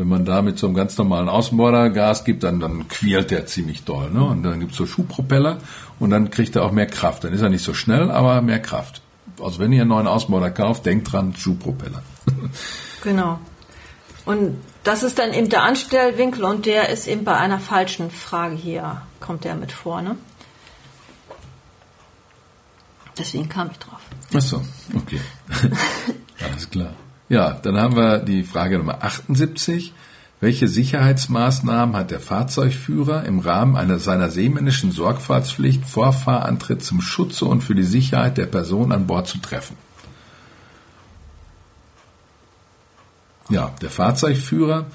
wenn 0.00 0.08
man 0.08 0.24
da 0.24 0.40
mit 0.40 0.58
so 0.58 0.66
einem 0.66 0.74
ganz 0.74 0.96
normalen 0.96 1.28
Außenborder 1.28 1.90
Gas 1.90 2.24
gibt, 2.24 2.42
dann, 2.42 2.58
dann 2.58 2.88
quält 2.88 3.30
der 3.30 3.44
ziemlich 3.44 3.84
doll. 3.84 4.10
Ne? 4.10 4.24
Und 4.24 4.42
dann 4.42 4.58
gibt 4.58 4.72
es 4.72 4.78
so 4.78 4.86
Schubpropeller 4.86 5.58
und 5.98 6.08
dann 6.08 6.30
kriegt 6.30 6.56
er 6.56 6.64
auch 6.64 6.72
mehr 6.72 6.86
Kraft. 6.86 7.24
Dann 7.24 7.34
ist 7.34 7.42
er 7.42 7.50
nicht 7.50 7.62
so 7.62 7.74
schnell, 7.74 8.10
aber 8.10 8.40
mehr 8.40 8.60
Kraft. 8.60 9.02
Also 9.42 9.58
wenn 9.58 9.72
ihr 9.72 9.82
einen 9.82 9.90
neuen 9.90 10.06
Außenborder 10.06 10.50
kauft, 10.52 10.86
denkt 10.86 11.12
dran, 11.12 11.34
Schubpropeller. 11.36 12.02
genau. 13.02 13.40
Und 14.24 14.56
das 14.84 15.02
ist 15.02 15.18
dann 15.18 15.34
eben 15.34 15.50
der 15.50 15.64
Anstellwinkel 15.64 16.44
und 16.44 16.64
der 16.64 16.88
ist 16.88 17.06
eben 17.06 17.24
bei 17.24 17.36
einer 17.36 17.58
falschen 17.58 18.10
Frage 18.10 18.54
hier, 18.54 19.02
kommt 19.20 19.44
der 19.44 19.54
mit 19.54 19.70
vor, 19.70 20.00
ne? 20.00 20.16
Deswegen 23.18 23.50
kam 23.50 23.70
ich 23.70 23.78
drauf. 23.78 24.00
Ach 24.34 24.40
so, 24.40 24.62
okay. 24.96 25.20
Alles 26.42 26.70
klar. 26.70 26.94
Ja, 27.30 27.52
dann 27.62 27.80
haben 27.80 27.94
wir 27.94 28.18
die 28.18 28.42
Frage 28.42 28.76
Nummer 28.76 29.04
78. 29.04 29.94
Welche 30.40 30.66
Sicherheitsmaßnahmen 30.66 31.94
hat 31.94 32.10
der 32.10 32.18
Fahrzeugführer 32.18 33.24
im 33.24 33.38
Rahmen 33.38 33.76
einer 33.76 34.00
seiner 34.00 34.30
seemännischen 34.30 34.90
Sorgfaltspflicht 34.90 35.84
vor 35.84 36.12
Fahrantritt 36.12 36.82
zum 36.82 37.00
Schutze 37.00 37.44
und 37.44 37.62
für 37.62 37.76
die 37.76 37.84
Sicherheit 37.84 38.36
der 38.36 38.46
Person 38.46 38.90
an 38.90 39.06
Bord 39.06 39.28
zu 39.28 39.38
treffen? 39.38 39.76
Ja, 43.48 43.70
der 43.80 43.90
Fahrzeugführer 43.90 44.86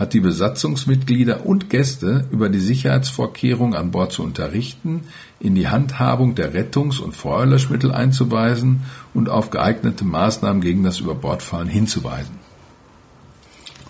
hat 0.00 0.14
die 0.14 0.20
Besatzungsmitglieder 0.20 1.44
und 1.44 1.68
Gäste 1.68 2.26
über 2.30 2.48
die 2.48 2.58
Sicherheitsvorkehrungen 2.58 3.74
an 3.74 3.90
Bord 3.90 4.12
zu 4.12 4.22
unterrichten, 4.22 5.04
in 5.38 5.54
die 5.54 5.68
Handhabung 5.68 6.34
der 6.34 6.54
Rettungs- 6.54 7.00
und 7.00 7.14
Feuerlöschmittel 7.14 7.92
einzuweisen 7.92 8.86
und 9.12 9.28
auf 9.28 9.50
geeignete 9.50 10.06
Maßnahmen 10.06 10.62
gegen 10.62 10.84
das 10.84 11.00
Überbordfahren 11.00 11.68
hinzuweisen. 11.68 12.38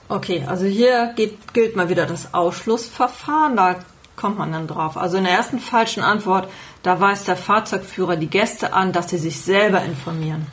Okay, 0.08 0.42
also 0.48 0.64
hier 0.66 1.12
geht, 1.14 1.54
gilt 1.54 1.76
mal 1.76 1.88
wieder 1.88 2.06
das 2.06 2.34
Ausschlussverfahren, 2.34 3.56
da 3.56 3.76
kommt 4.16 4.36
man 4.36 4.50
dann 4.50 4.66
drauf. 4.66 4.96
Also 4.96 5.16
in 5.16 5.24
der 5.24 5.32
ersten 5.32 5.60
falschen 5.60 6.02
Antwort, 6.02 6.50
da 6.82 7.00
weist 7.00 7.28
der 7.28 7.36
Fahrzeugführer 7.36 8.16
die 8.16 8.26
Gäste 8.26 8.72
an, 8.72 8.92
dass 8.92 9.10
sie 9.10 9.18
sich 9.18 9.40
selber 9.40 9.84
informieren. 9.84 10.48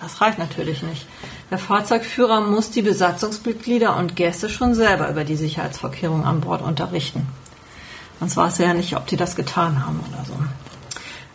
Das 0.00 0.20
reicht 0.20 0.38
natürlich 0.38 0.84
nicht. 0.84 1.04
Der 1.50 1.58
Fahrzeugführer 1.58 2.40
muss 2.40 2.70
die 2.70 2.82
Besatzungsmitglieder 2.82 3.96
und 3.96 4.14
Gäste 4.14 4.48
schon 4.48 4.74
selber 4.74 5.10
über 5.10 5.24
die 5.24 5.36
Sicherheitsvorkehrungen 5.36 6.24
an 6.24 6.40
Bord 6.40 6.62
unterrichten. 6.62 7.26
Sonst 8.20 8.36
weiß 8.36 8.60
er 8.60 8.68
ja 8.68 8.74
nicht, 8.74 8.96
ob 8.96 9.06
die 9.06 9.16
das 9.16 9.34
getan 9.34 9.84
haben 9.84 10.00
oder 10.08 10.24
so. 10.24 10.34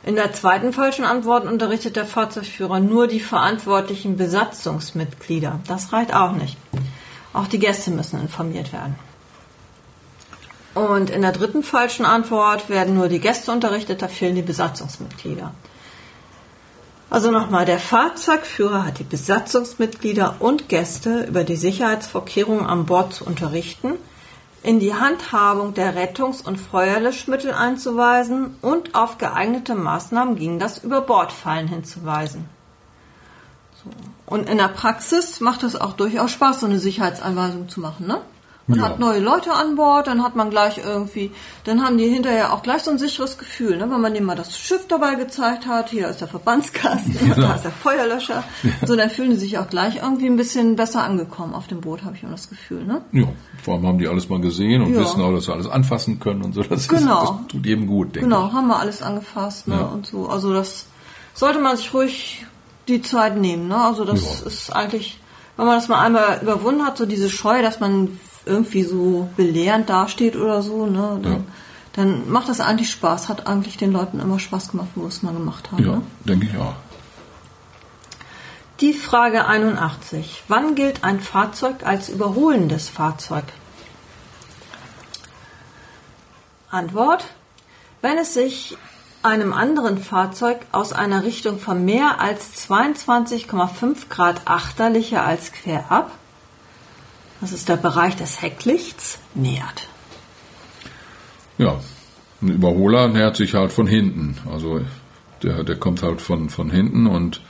In 0.05 0.15
der 0.15 0.33
zweiten 0.33 0.71
falschen 0.71 1.03
Antwort 1.03 1.45
unterrichtet 1.45 1.95
der 1.95 2.05
Fahrzeugführer 2.05 2.79
nur 2.79 3.07
die 3.07 3.19
verantwortlichen 3.19 4.17
Besatzungsmitglieder. 4.17 5.59
Das 5.67 5.91
reicht 5.91 6.13
auch 6.13 6.33
nicht. 6.33 6.57
Auch 7.33 7.47
die 7.47 7.59
Gäste 7.59 7.91
müssen 7.91 8.21
informiert 8.21 8.71
werden. 8.71 8.95
Und 10.75 11.09
in 11.09 11.23
der 11.23 11.31
dritten 11.31 11.63
falschen 11.63 12.05
Antwort 12.05 12.69
werden 12.69 12.95
nur 12.95 13.07
die 13.07 13.19
Gäste 13.19 13.51
unterrichtet, 13.51 14.01
da 14.01 14.07
fehlen 14.07 14.35
die 14.35 14.41
Besatzungsmitglieder. 14.41 15.51
Also 17.09 17.31
nochmal, 17.31 17.65
der 17.65 17.79
Fahrzeugführer 17.79 18.85
hat 18.85 18.99
die 18.99 19.03
Besatzungsmitglieder 19.03 20.37
und 20.39 20.69
Gäste 20.69 21.25
über 21.25 21.43
die 21.43 21.55
Sicherheitsvorkehrungen 21.55 22.65
an 22.65 22.85
Bord 22.85 23.13
zu 23.13 23.25
unterrichten– 23.25 23.93
in 24.65 24.79
die 24.79 24.95
Handhabung 24.95 25.75
der 25.75 25.95
Rettungs- 25.95 26.41
und 26.41 26.57
Feuerlöschmittel 26.57 27.53
einzuweisen 27.53 28.55
und 28.63 28.95
auf 28.95 29.19
geeignete 29.19 29.75
Maßnahmen 29.75 30.35
gegen 30.35 30.57
das 30.57 30.79
Überbordfallen 30.79 31.67
hinzuweisen. 31.67 32.49
So. 33.83 33.91
Und 34.25 34.49
in 34.49 34.57
der 34.57 34.69
Praxis 34.69 35.39
macht 35.39 35.61
es 35.61 35.75
auch 35.75 35.93
durchaus 35.93 36.31
Spaß, 36.31 36.61
so 36.61 36.65
eine 36.65 36.79
Sicherheitsanweisung 36.79 37.69
zu 37.69 37.79
machen, 37.79 38.07
ne? 38.07 38.21
Man 38.67 38.79
ja. 38.79 38.85
hat 38.85 38.99
neue 38.99 39.19
Leute 39.19 39.53
an 39.53 39.75
Bord, 39.75 40.07
dann 40.07 40.23
hat 40.23 40.35
man 40.35 40.49
gleich 40.49 40.79
irgendwie, 40.79 41.29
dann 41.65 41.83
haben 41.83 41.99
die 41.99 42.07
hinterher 42.07 42.51
auch 42.51 42.63
gleich 42.63 42.81
so 42.81 42.89
ein 42.89 42.97
sicheres 42.97 43.37
Gefühl, 43.37 43.77
ne? 43.77 43.91
wenn 43.91 44.01
man 44.01 44.13
denen 44.15 44.25
mal 44.25 44.35
das 44.35 44.57
Schiff 44.57 44.87
dabei 44.87 45.13
gezeigt 45.13 45.67
hat, 45.67 45.89
hier 45.89 46.07
ist 46.07 46.21
der 46.21 46.27
Verbandskasten, 46.27 47.15
ja. 47.27 47.35
da 47.35 47.53
ist 47.55 47.63
der 47.63 47.71
Feuerlöscher, 47.71 48.43
ja. 48.63 48.87
so 48.87 48.95
dann 48.95 49.11
fühlen 49.11 49.29
die 49.29 49.35
sich 49.35 49.59
auch 49.59 49.69
gleich 49.69 49.97
irgendwie 49.97 50.25
ein 50.25 50.35
bisschen 50.35 50.75
besser 50.75 51.03
angekommen 51.03 51.53
auf 51.53 51.67
dem 51.67 51.79
Boot, 51.81 52.03
habe 52.03 52.15
ich 52.15 52.23
immer 52.23 52.31
das 52.31 52.49
Gefühl. 52.49 52.85
Ne? 52.85 53.01
Ja, 53.11 53.27
vor 53.61 53.75
allem 53.75 53.85
haben 53.85 53.99
die 53.99 54.07
alles 54.07 54.29
mal 54.29 54.41
gesehen 54.41 54.81
und 54.81 54.95
wissen 54.95 55.21
auch, 55.21 55.31
dass 55.31 55.45
sie 55.45 55.53
alles 55.53 55.67
anfassen 55.67 56.19
können 56.19 56.41
und 56.41 56.53
so. 56.53 56.63
Das, 56.63 56.87
genau. 56.87 57.23
ist, 57.23 57.29
das 57.29 57.47
tut 57.49 57.65
jedem 57.67 57.85
gut, 57.85 58.15
denke 58.15 58.21
genau, 58.21 58.45
ich. 58.45 58.49
Genau, 58.49 58.57
haben 58.57 58.67
wir 58.67 58.79
alles 58.79 59.03
angefasst 59.03 59.67
ne? 59.67 59.85
und 59.85 60.07
so. 60.07 60.27
Also 60.27 60.53
das 60.53 60.87
sollte 61.35 61.59
man 61.59 61.77
sich 61.77 61.93
ruhig 61.93 62.45
die 62.87 63.03
Zeit 63.03 63.37
nehmen. 63.37 63.67
Ne? 63.67 63.77
Also 63.77 64.05
das 64.05 64.41
ist 64.41 64.75
eigentlich, 64.75 65.19
wenn 65.55 65.67
man 65.67 65.75
das 65.75 65.87
mal 65.87 66.01
einmal 66.01 66.39
überwunden 66.41 66.83
hat, 66.83 66.97
so 66.97 67.05
diese 67.05 67.29
Scheu, 67.29 67.61
dass 67.61 67.79
man 67.79 68.19
irgendwie 68.45 68.83
so 68.83 69.29
belehrend 69.35 69.89
dasteht 69.89 70.35
oder 70.35 70.61
so, 70.61 70.85
ne, 70.85 71.19
dann, 71.21 71.33
ja. 71.33 71.39
dann 71.93 72.29
macht 72.29 72.49
das 72.49 72.59
eigentlich 72.59 72.91
Spaß. 72.91 73.29
Hat 73.29 73.47
eigentlich 73.47 73.77
den 73.77 73.91
Leuten 73.91 74.19
immer 74.19 74.39
Spaß 74.39 74.69
gemacht, 74.69 74.89
wo 74.95 75.01
wir 75.01 75.07
es 75.07 75.23
mal 75.23 75.33
gemacht 75.33 75.71
haben. 75.71 75.83
Ja, 75.83 75.91
ne? 75.93 76.01
denke 76.25 76.47
ich 76.47 76.57
auch. 76.57 76.75
Die 78.81 78.93
Frage 78.93 79.45
81. 79.45 80.43
Wann 80.47 80.75
gilt 80.75 81.03
ein 81.03 81.21
Fahrzeug 81.21 81.85
als 81.85 82.09
überholendes 82.09 82.89
Fahrzeug? 82.89 83.45
Antwort. 86.69 87.25
Wenn 88.01 88.17
es 88.17 88.33
sich 88.33 88.77
einem 89.23 89.53
anderen 89.53 89.97
Fahrzeug 89.97 90.59
aus 90.71 90.93
einer 90.93 91.23
Richtung 91.23 91.57
von 91.57 91.83
mehr 91.83 92.19
als 92.19 92.67
22,5 92.69 94.09
Grad 94.09 94.41
achterlicher 94.45 95.25
als 95.25 95.51
querab 95.51 96.11
das 97.41 97.51
ist 97.51 97.69
der 97.69 97.77
Bereich 97.77 98.15
des 98.15 98.41
Hecklichts, 98.41 99.19
nähert. 99.33 99.87
Ja, 101.57 101.79
ein 102.41 102.49
Überholer 102.49 103.07
nähert 103.07 103.35
sich 103.35 103.53
halt 103.53 103.71
von 103.71 103.87
hinten. 103.87 104.37
Also 104.51 104.81
der, 105.43 105.63
der 105.63 105.75
kommt 105.75 106.03
halt 106.03 106.21
von, 106.21 106.49
von 106.49 106.69
hinten 106.69 107.07
und 107.07 107.41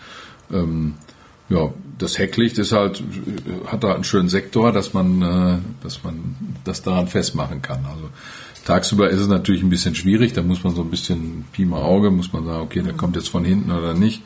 ähm, 0.52 0.96
ja, 1.50 1.72
das 1.98 2.18
Hecklicht 2.18 2.58
ist 2.58 2.72
halt, 2.72 3.04
hat 3.68 3.84
da 3.84 3.94
einen 3.94 4.04
schönen 4.04 4.30
Sektor, 4.30 4.72
dass 4.72 4.94
man, 4.94 5.22
äh, 5.22 5.58
dass 5.84 6.04
man 6.04 6.36
das 6.64 6.82
daran 6.82 7.08
festmachen 7.08 7.62
kann. 7.62 7.86
Also 7.86 8.10
tagsüber 8.66 9.10
ist 9.10 9.20
es 9.22 9.28
natürlich 9.28 9.62
ein 9.62 9.70
bisschen 9.70 9.96
schwierig, 9.96 10.34
da 10.34 10.42
muss 10.42 10.64
man 10.64 10.76
so 10.76 10.82
ein 10.82 10.90
bisschen 10.90 11.46
Pi 11.52 11.66
mal 11.66 11.82
Auge, 11.82 12.12
muss 12.12 12.34
man 12.34 12.46
sagen, 12.46 12.64
okay, 12.64 12.82
der 12.82 12.94
kommt 12.94 13.16
jetzt 13.16 13.30
von 13.30 13.46
hinten 13.46 13.72
oder 13.72 13.94
nicht. 13.94 14.24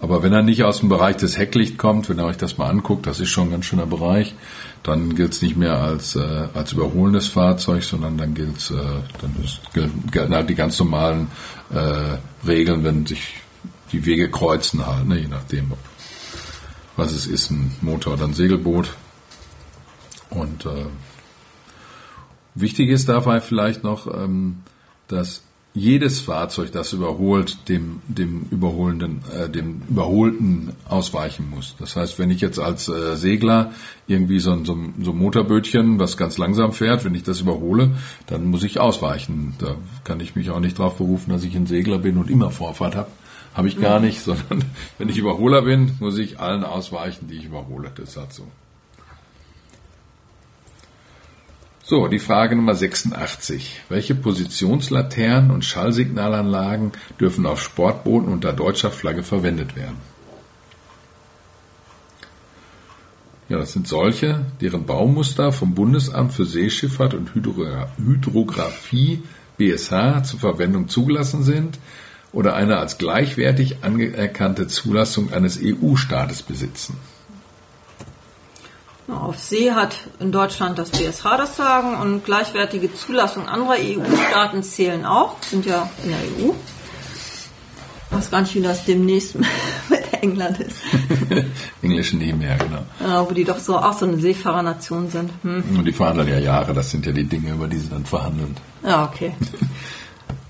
Aber 0.00 0.22
wenn 0.22 0.32
er 0.32 0.42
nicht 0.42 0.64
aus 0.64 0.80
dem 0.80 0.88
Bereich 0.88 1.16
des 1.16 1.36
Hecklicht 1.36 1.76
kommt, 1.78 2.08
wenn 2.08 2.18
ihr 2.18 2.24
euch 2.24 2.38
das 2.38 2.58
mal 2.58 2.68
anguckt, 2.68 3.06
das 3.06 3.20
ist 3.20 3.28
schon 3.28 3.48
ein 3.48 3.50
ganz 3.50 3.66
schöner 3.66 3.86
Bereich, 3.86 4.34
dann 4.82 5.14
gilt 5.14 5.32
es 5.32 5.42
nicht 5.42 5.56
mehr 5.56 5.76
als, 5.76 6.16
äh, 6.16 6.48
als 6.54 6.72
überholendes 6.72 7.28
Fahrzeug, 7.28 7.82
sondern 7.82 8.16
dann 8.16 8.34
gilt's, 8.34 8.70
äh, 8.70 8.74
dann 9.20 9.36
ist, 9.44 9.60
gelten 9.74 10.34
halt 10.34 10.48
die 10.48 10.54
ganz 10.54 10.78
normalen 10.78 11.28
äh, 11.70 12.16
Regeln, 12.46 12.84
wenn 12.84 13.06
sich 13.06 13.34
die 13.92 14.06
Wege 14.06 14.30
kreuzen 14.30 14.86
halt, 14.86 15.06
ne, 15.06 15.18
je 15.18 15.28
nachdem, 15.28 15.72
ob, 15.72 15.78
was 16.96 17.12
es 17.12 17.26
ist, 17.26 17.50
ein 17.50 17.76
Motor 17.80 18.14
oder 18.14 18.24
ein 18.24 18.34
Segelboot. 18.34 18.90
Und 20.30 20.64
äh, 20.64 20.86
wichtig 22.54 22.88
ist 22.88 23.08
dabei 23.08 23.40
vielleicht 23.40 23.84
noch, 23.84 24.06
ähm, 24.06 24.62
dass 25.08 25.42
jedes 25.72 26.20
Fahrzeug, 26.20 26.72
das 26.72 26.92
überholt, 26.92 27.68
dem, 27.68 28.00
dem 28.08 28.46
überholenden, 28.50 29.22
äh, 29.36 29.48
dem 29.48 29.82
Überholten 29.88 30.72
ausweichen 30.88 31.48
muss. 31.48 31.76
Das 31.78 31.94
heißt, 31.94 32.18
wenn 32.18 32.30
ich 32.30 32.40
jetzt 32.40 32.58
als 32.58 32.88
äh, 32.88 33.16
Segler 33.16 33.72
irgendwie 34.08 34.40
so 34.40 34.52
ein, 34.52 34.64
so, 34.64 34.74
ein, 34.74 34.94
so 35.00 35.12
ein 35.12 35.18
Motorbötchen, 35.18 36.00
was 36.00 36.16
ganz 36.16 36.38
langsam 36.38 36.72
fährt, 36.72 37.04
wenn 37.04 37.14
ich 37.14 37.22
das 37.22 37.40
überhole, 37.40 37.92
dann 38.26 38.46
muss 38.46 38.64
ich 38.64 38.80
ausweichen. 38.80 39.54
Da 39.58 39.76
kann 40.02 40.18
ich 40.18 40.34
mich 40.34 40.50
auch 40.50 40.60
nicht 40.60 40.78
darauf 40.78 40.96
berufen, 40.96 41.30
dass 41.30 41.44
ich 41.44 41.54
ein 41.54 41.66
Segler 41.66 41.98
bin 41.98 42.16
und 42.16 42.30
immer 42.30 42.50
Vorfahrt 42.50 42.96
habe. 42.96 43.10
Habe 43.54 43.68
ich 43.68 43.80
gar 43.80 44.00
nicht, 44.00 44.20
sondern 44.24 44.64
wenn 44.98 45.08
ich 45.08 45.18
Überholer 45.18 45.62
bin, 45.62 45.92
muss 46.00 46.18
ich 46.18 46.40
allen 46.40 46.64
ausweichen, 46.64 47.28
die 47.28 47.36
ich 47.36 47.44
überhole. 47.44 47.92
Das 47.94 48.10
ist 48.10 48.16
halt 48.16 48.32
so. 48.32 48.46
So, 51.90 52.06
die 52.06 52.20
Frage 52.20 52.54
Nummer 52.54 52.76
86. 52.76 53.80
Welche 53.88 54.14
Positionslaternen 54.14 55.50
und 55.50 55.64
Schallsignalanlagen 55.64 56.92
dürfen 57.18 57.46
auf 57.46 57.60
Sportbooten 57.60 58.32
unter 58.32 58.52
deutscher 58.52 58.92
Flagge 58.92 59.24
verwendet 59.24 59.74
werden? 59.74 59.96
Ja, 63.48 63.58
das 63.58 63.72
sind 63.72 63.88
solche, 63.88 64.46
deren 64.60 64.86
Baumuster 64.86 65.50
vom 65.50 65.74
Bundesamt 65.74 66.32
für 66.32 66.44
Seeschifffahrt 66.44 67.12
und 67.12 67.34
Hydrographie 67.34 69.24
BSH 69.56 70.22
zur 70.22 70.38
Verwendung 70.38 70.86
zugelassen 70.86 71.42
sind 71.42 71.80
oder 72.30 72.54
eine 72.54 72.76
als 72.76 72.98
gleichwertig 72.98 73.78
anerkannte 73.82 74.68
Zulassung 74.68 75.32
eines 75.32 75.58
EU-Staates 75.60 76.44
besitzen. 76.44 76.96
Auf 79.12 79.38
See 79.38 79.72
hat 79.72 79.96
in 80.18 80.32
Deutschland 80.32 80.78
das 80.78 80.90
BSH 80.90 81.24
das 81.36 81.56
Sagen 81.56 81.96
und 81.96 82.24
gleichwertige 82.24 82.92
Zulassung 82.94 83.48
anderer 83.48 83.76
EU-Staaten 83.78 84.62
zählen 84.62 85.04
auch, 85.04 85.36
sind 85.42 85.66
ja 85.66 85.88
in 86.04 86.10
der 86.10 86.18
EU. 86.18 86.52
Ich 88.10 88.16
weiß 88.16 88.30
gar 88.30 88.40
nicht, 88.40 88.54
wie 88.54 88.62
das 88.62 88.84
demnächst 88.84 89.36
mit 89.88 90.12
England 90.20 90.60
ist. 90.60 90.76
Englisch 91.82 92.12
nie 92.12 92.32
mehr, 92.32 92.56
genau. 92.56 92.84
Ja, 93.00 93.28
wo 93.28 93.32
die 93.32 93.44
doch 93.44 93.58
so 93.58 93.78
auch 93.78 93.92
so 93.92 94.06
eine 94.06 94.18
Seefahrernation 94.18 95.10
sind. 95.10 95.30
Hm. 95.42 95.64
Und 95.78 95.84
die 95.84 95.92
verhandeln 95.92 96.28
ja 96.28 96.38
Jahre, 96.38 96.74
das 96.74 96.90
sind 96.90 97.06
ja 97.06 97.12
die 97.12 97.24
Dinge, 97.24 97.52
über 97.52 97.68
die 97.68 97.78
sie 97.78 97.88
dann 97.88 98.04
verhandeln. 98.04 98.56
Ja, 98.84 99.04
okay. 99.04 99.34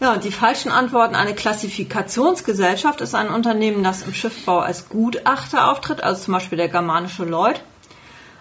Ja, 0.02 0.16
die 0.16 0.32
falschen 0.32 0.72
Antworten. 0.72 1.14
Eine 1.14 1.34
Klassifikationsgesellschaft 1.34 3.02
ist 3.02 3.14
ein 3.14 3.28
Unternehmen, 3.28 3.84
das 3.84 4.00
im 4.00 4.14
Schiffbau 4.14 4.60
als 4.60 4.88
Gutachter 4.88 5.70
auftritt, 5.70 6.02
also 6.02 6.24
zum 6.24 6.32
Beispiel 6.32 6.56
der 6.56 6.68
germanische 6.68 7.24
Lloyd. 7.24 7.60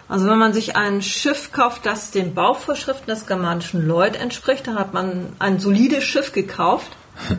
Also 0.10 0.26
wenn 0.26 0.40
man 0.40 0.54
sich 0.54 0.76
ein 0.76 1.04
Schiff 1.04 1.52
kauft, 1.52 1.86
das 1.86 2.10
den 2.10 2.34
Bauvorschriften 2.34 3.08
des 3.08 3.28
germanischen 3.28 3.88
Lloyd 3.88 4.16
entspricht, 4.16 4.66
dann 4.66 4.78
hat 4.78 4.92
man 4.92 5.34
ein 5.38 5.60
solides 5.60 6.04
Schiff 6.04 6.34
gekauft. 6.34 6.90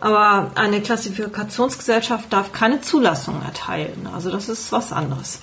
Aber 0.00 0.52
eine 0.54 0.80
Klassifikationsgesellschaft 0.80 2.32
darf 2.32 2.52
keine 2.52 2.80
Zulassung 2.80 3.42
erteilen. 3.42 4.08
Also 4.12 4.30
das 4.30 4.48
ist 4.48 4.70
was 4.72 4.92
anderes. 4.92 5.40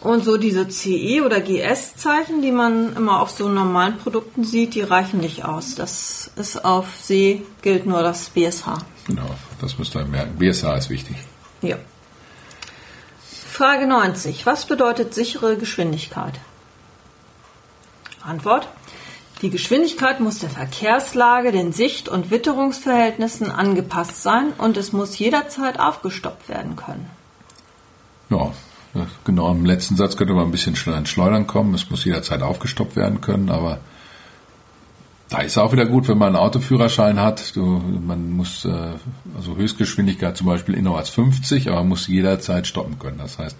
Und 0.00 0.24
so 0.24 0.36
diese 0.36 0.68
CE 0.68 1.22
oder 1.24 1.40
GS-Zeichen, 1.40 2.40
die 2.40 2.52
man 2.52 2.94
immer 2.96 3.20
auf 3.20 3.30
so 3.30 3.48
normalen 3.48 3.98
Produkten 3.98 4.44
sieht, 4.44 4.74
die 4.74 4.82
reichen 4.82 5.20
nicht 5.20 5.44
aus. 5.44 5.74
Das 5.74 6.30
ist 6.36 6.64
auf 6.64 6.86
See 7.02 7.42
gilt 7.62 7.86
nur 7.86 8.02
das 8.02 8.28
BSH. 8.30 8.78
Genau, 9.06 9.30
das 9.60 9.78
müsst 9.78 9.96
ihr 9.96 10.04
merken. 10.04 10.38
BSH 10.38 10.76
ist 10.76 10.90
wichtig. 10.90 11.16
Ja. 11.62 11.76
Frage 13.56 13.86
90. 13.86 14.44
Was 14.44 14.66
bedeutet 14.66 15.14
sichere 15.14 15.56
Geschwindigkeit? 15.56 16.34
Antwort. 18.22 18.68
Die 19.40 19.48
Geschwindigkeit 19.48 20.20
muss 20.20 20.40
der 20.40 20.50
Verkehrslage, 20.50 21.52
den 21.52 21.72
Sicht- 21.72 22.10
und 22.10 22.30
Witterungsverhältnissen 22.30 23.50
angepasst 23.50 24.22
sein 24.22 24.52
und 24.58 24.76
es 24.76 24.92
muss 24.92 25.18
jederzeit 25.18 25.80
aufgestoppt 25.80 26.50
werden 26.50 26.76
können. 26.76 27.08
Ja, 28.28 28.52
genau 29.24 29.50
im 29.52 29.64
letzten 29.64 29.96
Satz 29.96 30.18
könnte 30.18 30.34
man 30.34 30.44
ein 30.44 30.52
bisschen 30.52 30.76
schneller 30.76 30.98
ins 30.98 31.08
Schleudern 31.08 31.46
kommen. 31.46 31.72
Es 31.72 31.88
muss 31.88 32.04
jederzeit 32.04 32.42
aufgestoppt 32.42 32.94
werden 32.94 33.22
können, 33.22 33.48
aber 33.48 33.78
da 35.28 35.38
ist 35.38 35.58
auch 35.58 35.72
wieder 35.72 35.86
gut, 35.86 36.08
wenn 36.08 36.18
man 36.18 36.28
einen 36.28 36.36
Autoführerschein 36.36 37.20
hat. 37.20 37.56
Du, 37.56 37.82
man 38.06 38.30
muss 38.30 38.64
äh, 38.64 38.92
also 39.36 39.56
Höchstgeschwindigkeit 39.56 40.36
zum 40.36 40.46
Beispiel 40.46 40.74
innerorts 40.74 41.10
50, 41.10 41.68
aber 41.68 41.78
man 41.78 41.88
muss 41.88 42.06
jederzeit 42.06 42.66
stoppen 42.66 42.98
können. 42.98 43.18
Das 43.18 43.38
heißt, 43.38 43.56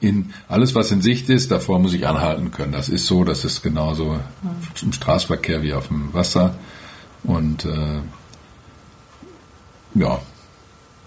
in 0.00 0.34
alles, 0.48 0.74
was 0.74 0.90
in 0.90 1.00
Sicht 1.00 1.30
ist, 1.30 1.50
davor 1.50 1.78
muss 1.78 1.94
ich 1.94 2.06
anhalten 2.06 2.50
können. 2.50 2.72
Das 2.72 2.88
ist 2.88 3.06
so, 3.06 3.24
das 3.24 3.44
ist 3.44 3.62
genauso 3.62 4.18
im 4.82 4.92
Straßenverkehr 4.92 5.62
wie 5.62 5.72
auf 5.72 5.88
dem 5.88 6.12
Wasser. 6.12 6.56
Und 7.22 7.64
äh, 7.64 8.00
ja, 9.94 10.20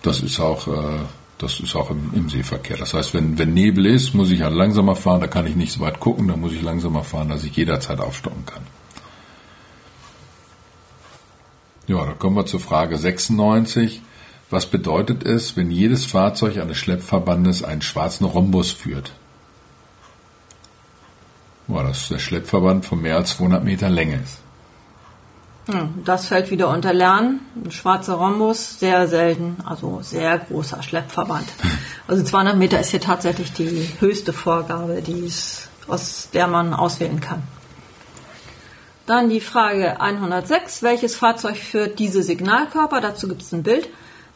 das 0.02 0.22
ist 0.22 0.40
auch, 0.40 0.68
äh, 0.68 1.00
das 1.38 1.60
ist 1.60 1.76
auch 1.76 1.92
im, 1.92 2.12
im, 2.14 2.30
Seeverkehr. 2.30 2.78
Das 2.78 2.94
heißt, 2.94 3.14
wenn, 3.14 3.38
wenn 3.38 3.54
Nebel 3.54 3.86
ist, 3.86 4.14
muss 4.14 4.32
ich 4.32 4.42
halt 4.42 4.56
langsamer 4.56 4.96
fahren, 4.96 5.22
da 5.22 5.28
kann 5.28 5.46
ich 5.46 5.56
nicht 5.56 5.74
so 5.74 5.82
weit 5.82 6.00
gucken, 6.00 6.30
da 6.30 6.38
muss 6.38 6.54
ich 6.54 6.62
langsamer 6.62 7.04
fahren, 7.04 7.30
dass 7.30 7.44
ich 7.44 7.56
jederzeit 7.56 8.00
aufstocken 8.00 8.46
kann. 8.46 8.64
Ja, 11.88 12.04
da 12.04 12.14
kommen 12.14 12.36
wir 12.36 12.46
zur 12.46 12.60
Frage 12.60 12.98
96. 12.98 14.02
Was 14.50 14.66
bedeutet 14.68 15.24
es, 15.24 15.56
wenn 15.56 15.72
jedes 15.72 16.06
Fahrzeug 16.06 16.58
eines 16.58 16.78
Schleppverbandes 16.78 17.64
einen 17.64 17.82
schwarzen 17.82 18.26
Rhombus 18.26 18.72
führt? 18.72 19.12
Ja, 21.68 21.84
dass 21.84 22.10
der 22.10 22.20
Schleppverband 22.20 22.86
von 22.86 23.02
mehr 23.02 23.18
als 23.18 23.38
200 23.38 23.64
Meter 23.64 23.90
Länge 23.90 24.22
ist. 24.24 24.40
Das 26.04 26.28
fällt 26.28 26.52
wieder 26.52 26.70
unter 26.70 26.94
Lernen. 26.94 27.40
Ein 27.56 27.72
schwarzer 27.72 28.16
Rhombus, 28.16 28.80
sehr 28.80 29.08
selten, 29.08 29.58
also 29.66 30.00
sehr 30.02 30.38
großer 30.38 30.84
Schleppverband. 30.84 31.48
Also 32.08 32.24
200 32.24 32.56
Meter 32.56 32.80
ist 32.80 32.92
hier 32.92 33.02
tatsächlich 33.02 33.52
die 33.54 33.90
höchste 34.00 34.32
Vorgabe, 34.32 35.02
die 35.02 35.26
es, 35.26 35.70
aus 35.88 36.30
der 36.32 36.46
man 36.46 36.76
auswählen 36.76 37.20
kann. 37.20 37.42
Dann 39.06 39.30
die 39.30 39.42
Frage 39.42 40.02
106. 40.02 40.82
Welches 40.82 41.16
Fahrzeug 41.16 41.58
führt 41.58 42.00
diese 42.00 42.24
Signalkörper? 42.24 43.02
Dazu 43.02 43.28
gibt 43.28 43.44
es 43.44 43.54
ein 43.54 43.62
Bild 43.62 43.88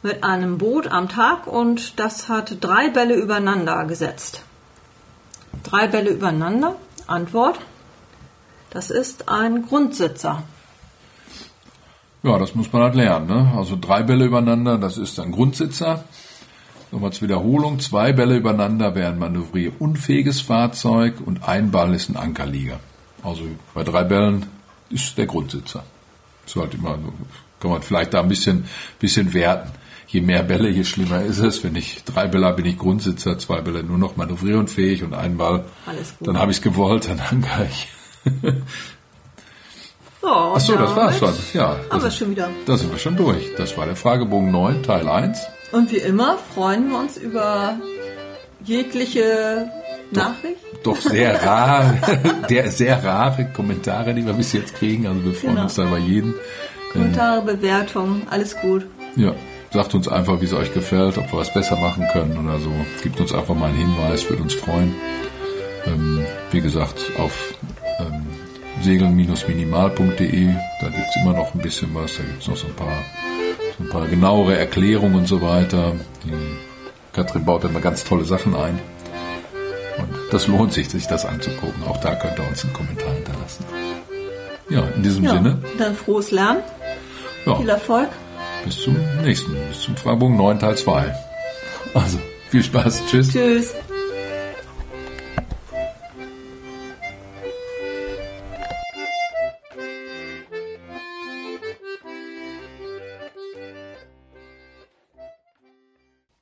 mit 0.04 0.24
einem 0.24 0.58
Boot 0.58 0.88
am 0.88 1.10
Tag 1.10 1.48
und 1.48 2.00
das 2.00 2.30
hat 2.30 2.58
drei 2.62 2.90
Bälle 2.90 3.16
übereinander 3.16 3.86
gesetzt. 3.86 4.44
Drei 5.64 5.88
Bälle 5.88 6.12
übereinander. 6.12 6.76
Antwort. 7.08 7.60
Das 8.70 8.92
ist 8.92 9.30
ein 9.30 9.66
Grundsitzer. 9.66 10.44
Ja, 12.22 12.38
das 12.38 12.54
muss 12.54 12.72
man 12.72 12.84
halt 12.84 12.96
lernen. 12.96 13.28
Ne? 13.28 13.54
Also 13.58 13.76
drei 13.80 14.04
Bälle 14.04 14.26
übereinander, 14.26 14.78
das 14.78 14.98
ist 14.98 15.20
ein 15.20 15.32
Grundsitzer. 15.32 16.04
Nochmal 16.92 17.12
zur 17.12 17.24
Wiederholung. 17.24 17.80
Zwei 17.80 18.14
Bälle 18.14 18.38
übereinander 18.38 18.94
wären 18.94 19.18
manövrierunfähiges 19.18 20.42
Fahrzeug 20.42 21.16
und 21.26 21.48
ein 21.48 21.72
Ball 21.72 21.96
ist 21.96 22.10
ein 22.10 22.18
Ankerlieger. 22.18 22.80
Also 23.24 23.44
bei 23.74 23.84
drei 23.84 24.04
Bällen 24.04 24.46
ist 24.90 25.18
der 25.18 25.26
Grundsitzer. 25.26 25.84
So 26.46 26.62
halt 26.62 26.74
immer, 26.74 26.98
kann 27.60 27.72
man 27.72 27.82
vielleicht 27.82 28.14
da 28.14 28.22
ein 28.22 28.30
bisschen, 28.30 28.66
bisschen 29.00 29.34
werten. 29.34 29.72
Je 30.08 30.22
mehr 30.22 30.42
Bälle, 30.42 30.70
je 30.70 30.84
schlimmer 30.84 31.22
ist 31.22 31.38
es. 31.38 31.64
Wenn 31.64 31.76
ich 31.76 32.04
drei 32.04 32.28
Bälle 32.28 32.48
habe, 32.48 32.64
bin 32.64 32.66
ich 32.66 32.80
Grundsitzer, 32.80 33.38
zwei 33.38 33.62
Bälle 33.62 33.84
nur 33.84 34.00
noch 34.00 34.16
manövrierunfähig 34.16 35.04
und 35.04 35.14
ein 35.14 35.38
Ball, 35.38 35.66
dann 36.20 36.40
habe 36.40 36.52
ich 36.52 36.58
es 36.58 36.64
gewollt, 36.64 37.08
dann 37.08 37.20
ankere 37.20 37.68
ich. 37.70 37.88
So, 40.22 40.28
Ach 40.56 40.60
so, 40.60 40.76
das 40.76 40.96
war's 40.96 41.20
schon. 41.20 41.34
Ja, 41.54 41.80
aber 41.90 42.06
das, 42.06 42.18
schon 42.18 42.32
wieder. 42.32 42.50
Da 42.66 42.76
sind 42.76 42.92
wir 42.92 42.98
schon 42.98 43.16
durch. 43.18 43.54
Das 43.56 43.78
war 43.78 43.86
der 43.86 43.96
Fragebogen 43.96 44.50
9, 44.50 44.82
Teil 44.82 45.08
1. 45.08 45.40
Und 45.72 45.92
wie 45.92 45.98
immer 45.98 46.40
freuen 46.56 46.90
wir 46.90 46.98
uns 46.98 47.18
über 47.18 47.78
jegliche 48.64 49.70
Nachricht. 50.12 50.58
Doch 50.84 51.00
sehr 51.02 51.44
rar, 51.44 51.94
der 52.50 52.72
sehr 52.72 53.04
rare 53.04 53.46
Kommentare, 53.54 54.14
die 54.14 54.26
wir 54.26 54.34
bis 54.34 54.54
jetzt 54.54 54.76
kriegen. 54.76 55.08
Also 55.08 55.24
wir 55.26 55.34
freuen 55.34 55.54
Genau. 55.56 55.64
uns 55.66 55.76
da 55.76 55.84
über 55.86 55.98
jeden. 55.98 56.34
Kommentare, 56.94 57.42
Bewertungen, 57.44 58.24
alles 58.30 58.56
gut. 58.58 58.88
Ja, 59.16 59.34
sagt 59.72 59.94
uns 59.94 60.08
einfach, 60.08 60.42
wie 60.42 60.46
es 60.46 60.54
euch 60.54 60.74
gefällt, 60.74 61.18
ob 61.18 61.32
wir 61.32 61.40
was 61.40 61.54
besser 61.54 61.76
machen 61.76 62.08
können 62.14 62.38
oder 62.44 62.58
so. 62.60 62.72
Gebt 63.04 63.20
uns 63.20 63.34
einfach 63.34 63.54
mal 63.56 63.68
einen 63.70 63.78
Hinweis, 63.78 64.28
würde 64.30 64.42
uns 64.44 64.54
freuen. 64.56 64.96
Ähm, 65.86 66.26
wie 66.52 66.62
gesagt, 66.62 67.00
auf 67.20 67.54
ähm, 68.00 68.26
segeln-minimal.de, 68.82 70.48
da 70.82 70.88
gibt's 70.90 71.16
immer 71.22 71.34
noch 71.34 71.54
ein 71.54 71.62
bisschen 71.62 71.90
was, 71.94 72.18
da 72.18 72.24
gibt's 72.24 72.48
noch 72.48 72.58
so 72.58 72.68
ein 72.68 72.76
paar, 72.76 72.98
so 73.78 73.84
ein 73.84 73.90
paar 73.90 74.08
genauere 74.08 74.58
Erklärungen 74.58 75.16
und 75.16 75.28
so 75.28 75.42
weiter. 75.42 75.94
Die 76.24 76.34
Katrin 77.14 77.46
baut 77.46 77.64
immer 77.64 77.80
ganz 77.82 78.04
tolle 78.04 78.26
Sachen 78.26 78.56
ein. 78.56 78.80
Das 80.32 80.48
lohnt 80.48 80.74
sich, 80.74 80.90
sich 80.90 81.08
das 81.08 81.26
anzugucken. 81.26 81.84
Auch 81.88 81.98
da 81.98 82.14
könnt 82.16 82.38
ihr 82.38 82.48
uns 82.48 82.64
einen 82.64 82.74
Kommentar 82.74 83.12
hinterlassen. 83.14 83.66
Ja, 84.70 84.84
in 84.96 85.02
diesem 85.04 85.24
Ja, 85.24 85.32
Sinne, 85.34 85.58
dann 85.80 85.96
frohes 85.96 86.30
Lernen, 86.32 86.62
ja, 87.46 87.56
viel 87.56 87.70
Erfolg. 87.70 88.08
bis 88.64 88.78
zum 88.78 88.96
nächsten, 89.24 89.56
bis 89.70 89.82
zum 89.82 89.98
Fragebogen 89.98 90.38
9 90.38 90.60
Teil 90.60 90.78
2. 90.78 91.16
Also, 91.96 92.20
viel 92.52 92.64
Spaß, 92.64 93.02
tschüss. 93.10 93.30
Tschüss. 93.30 93.74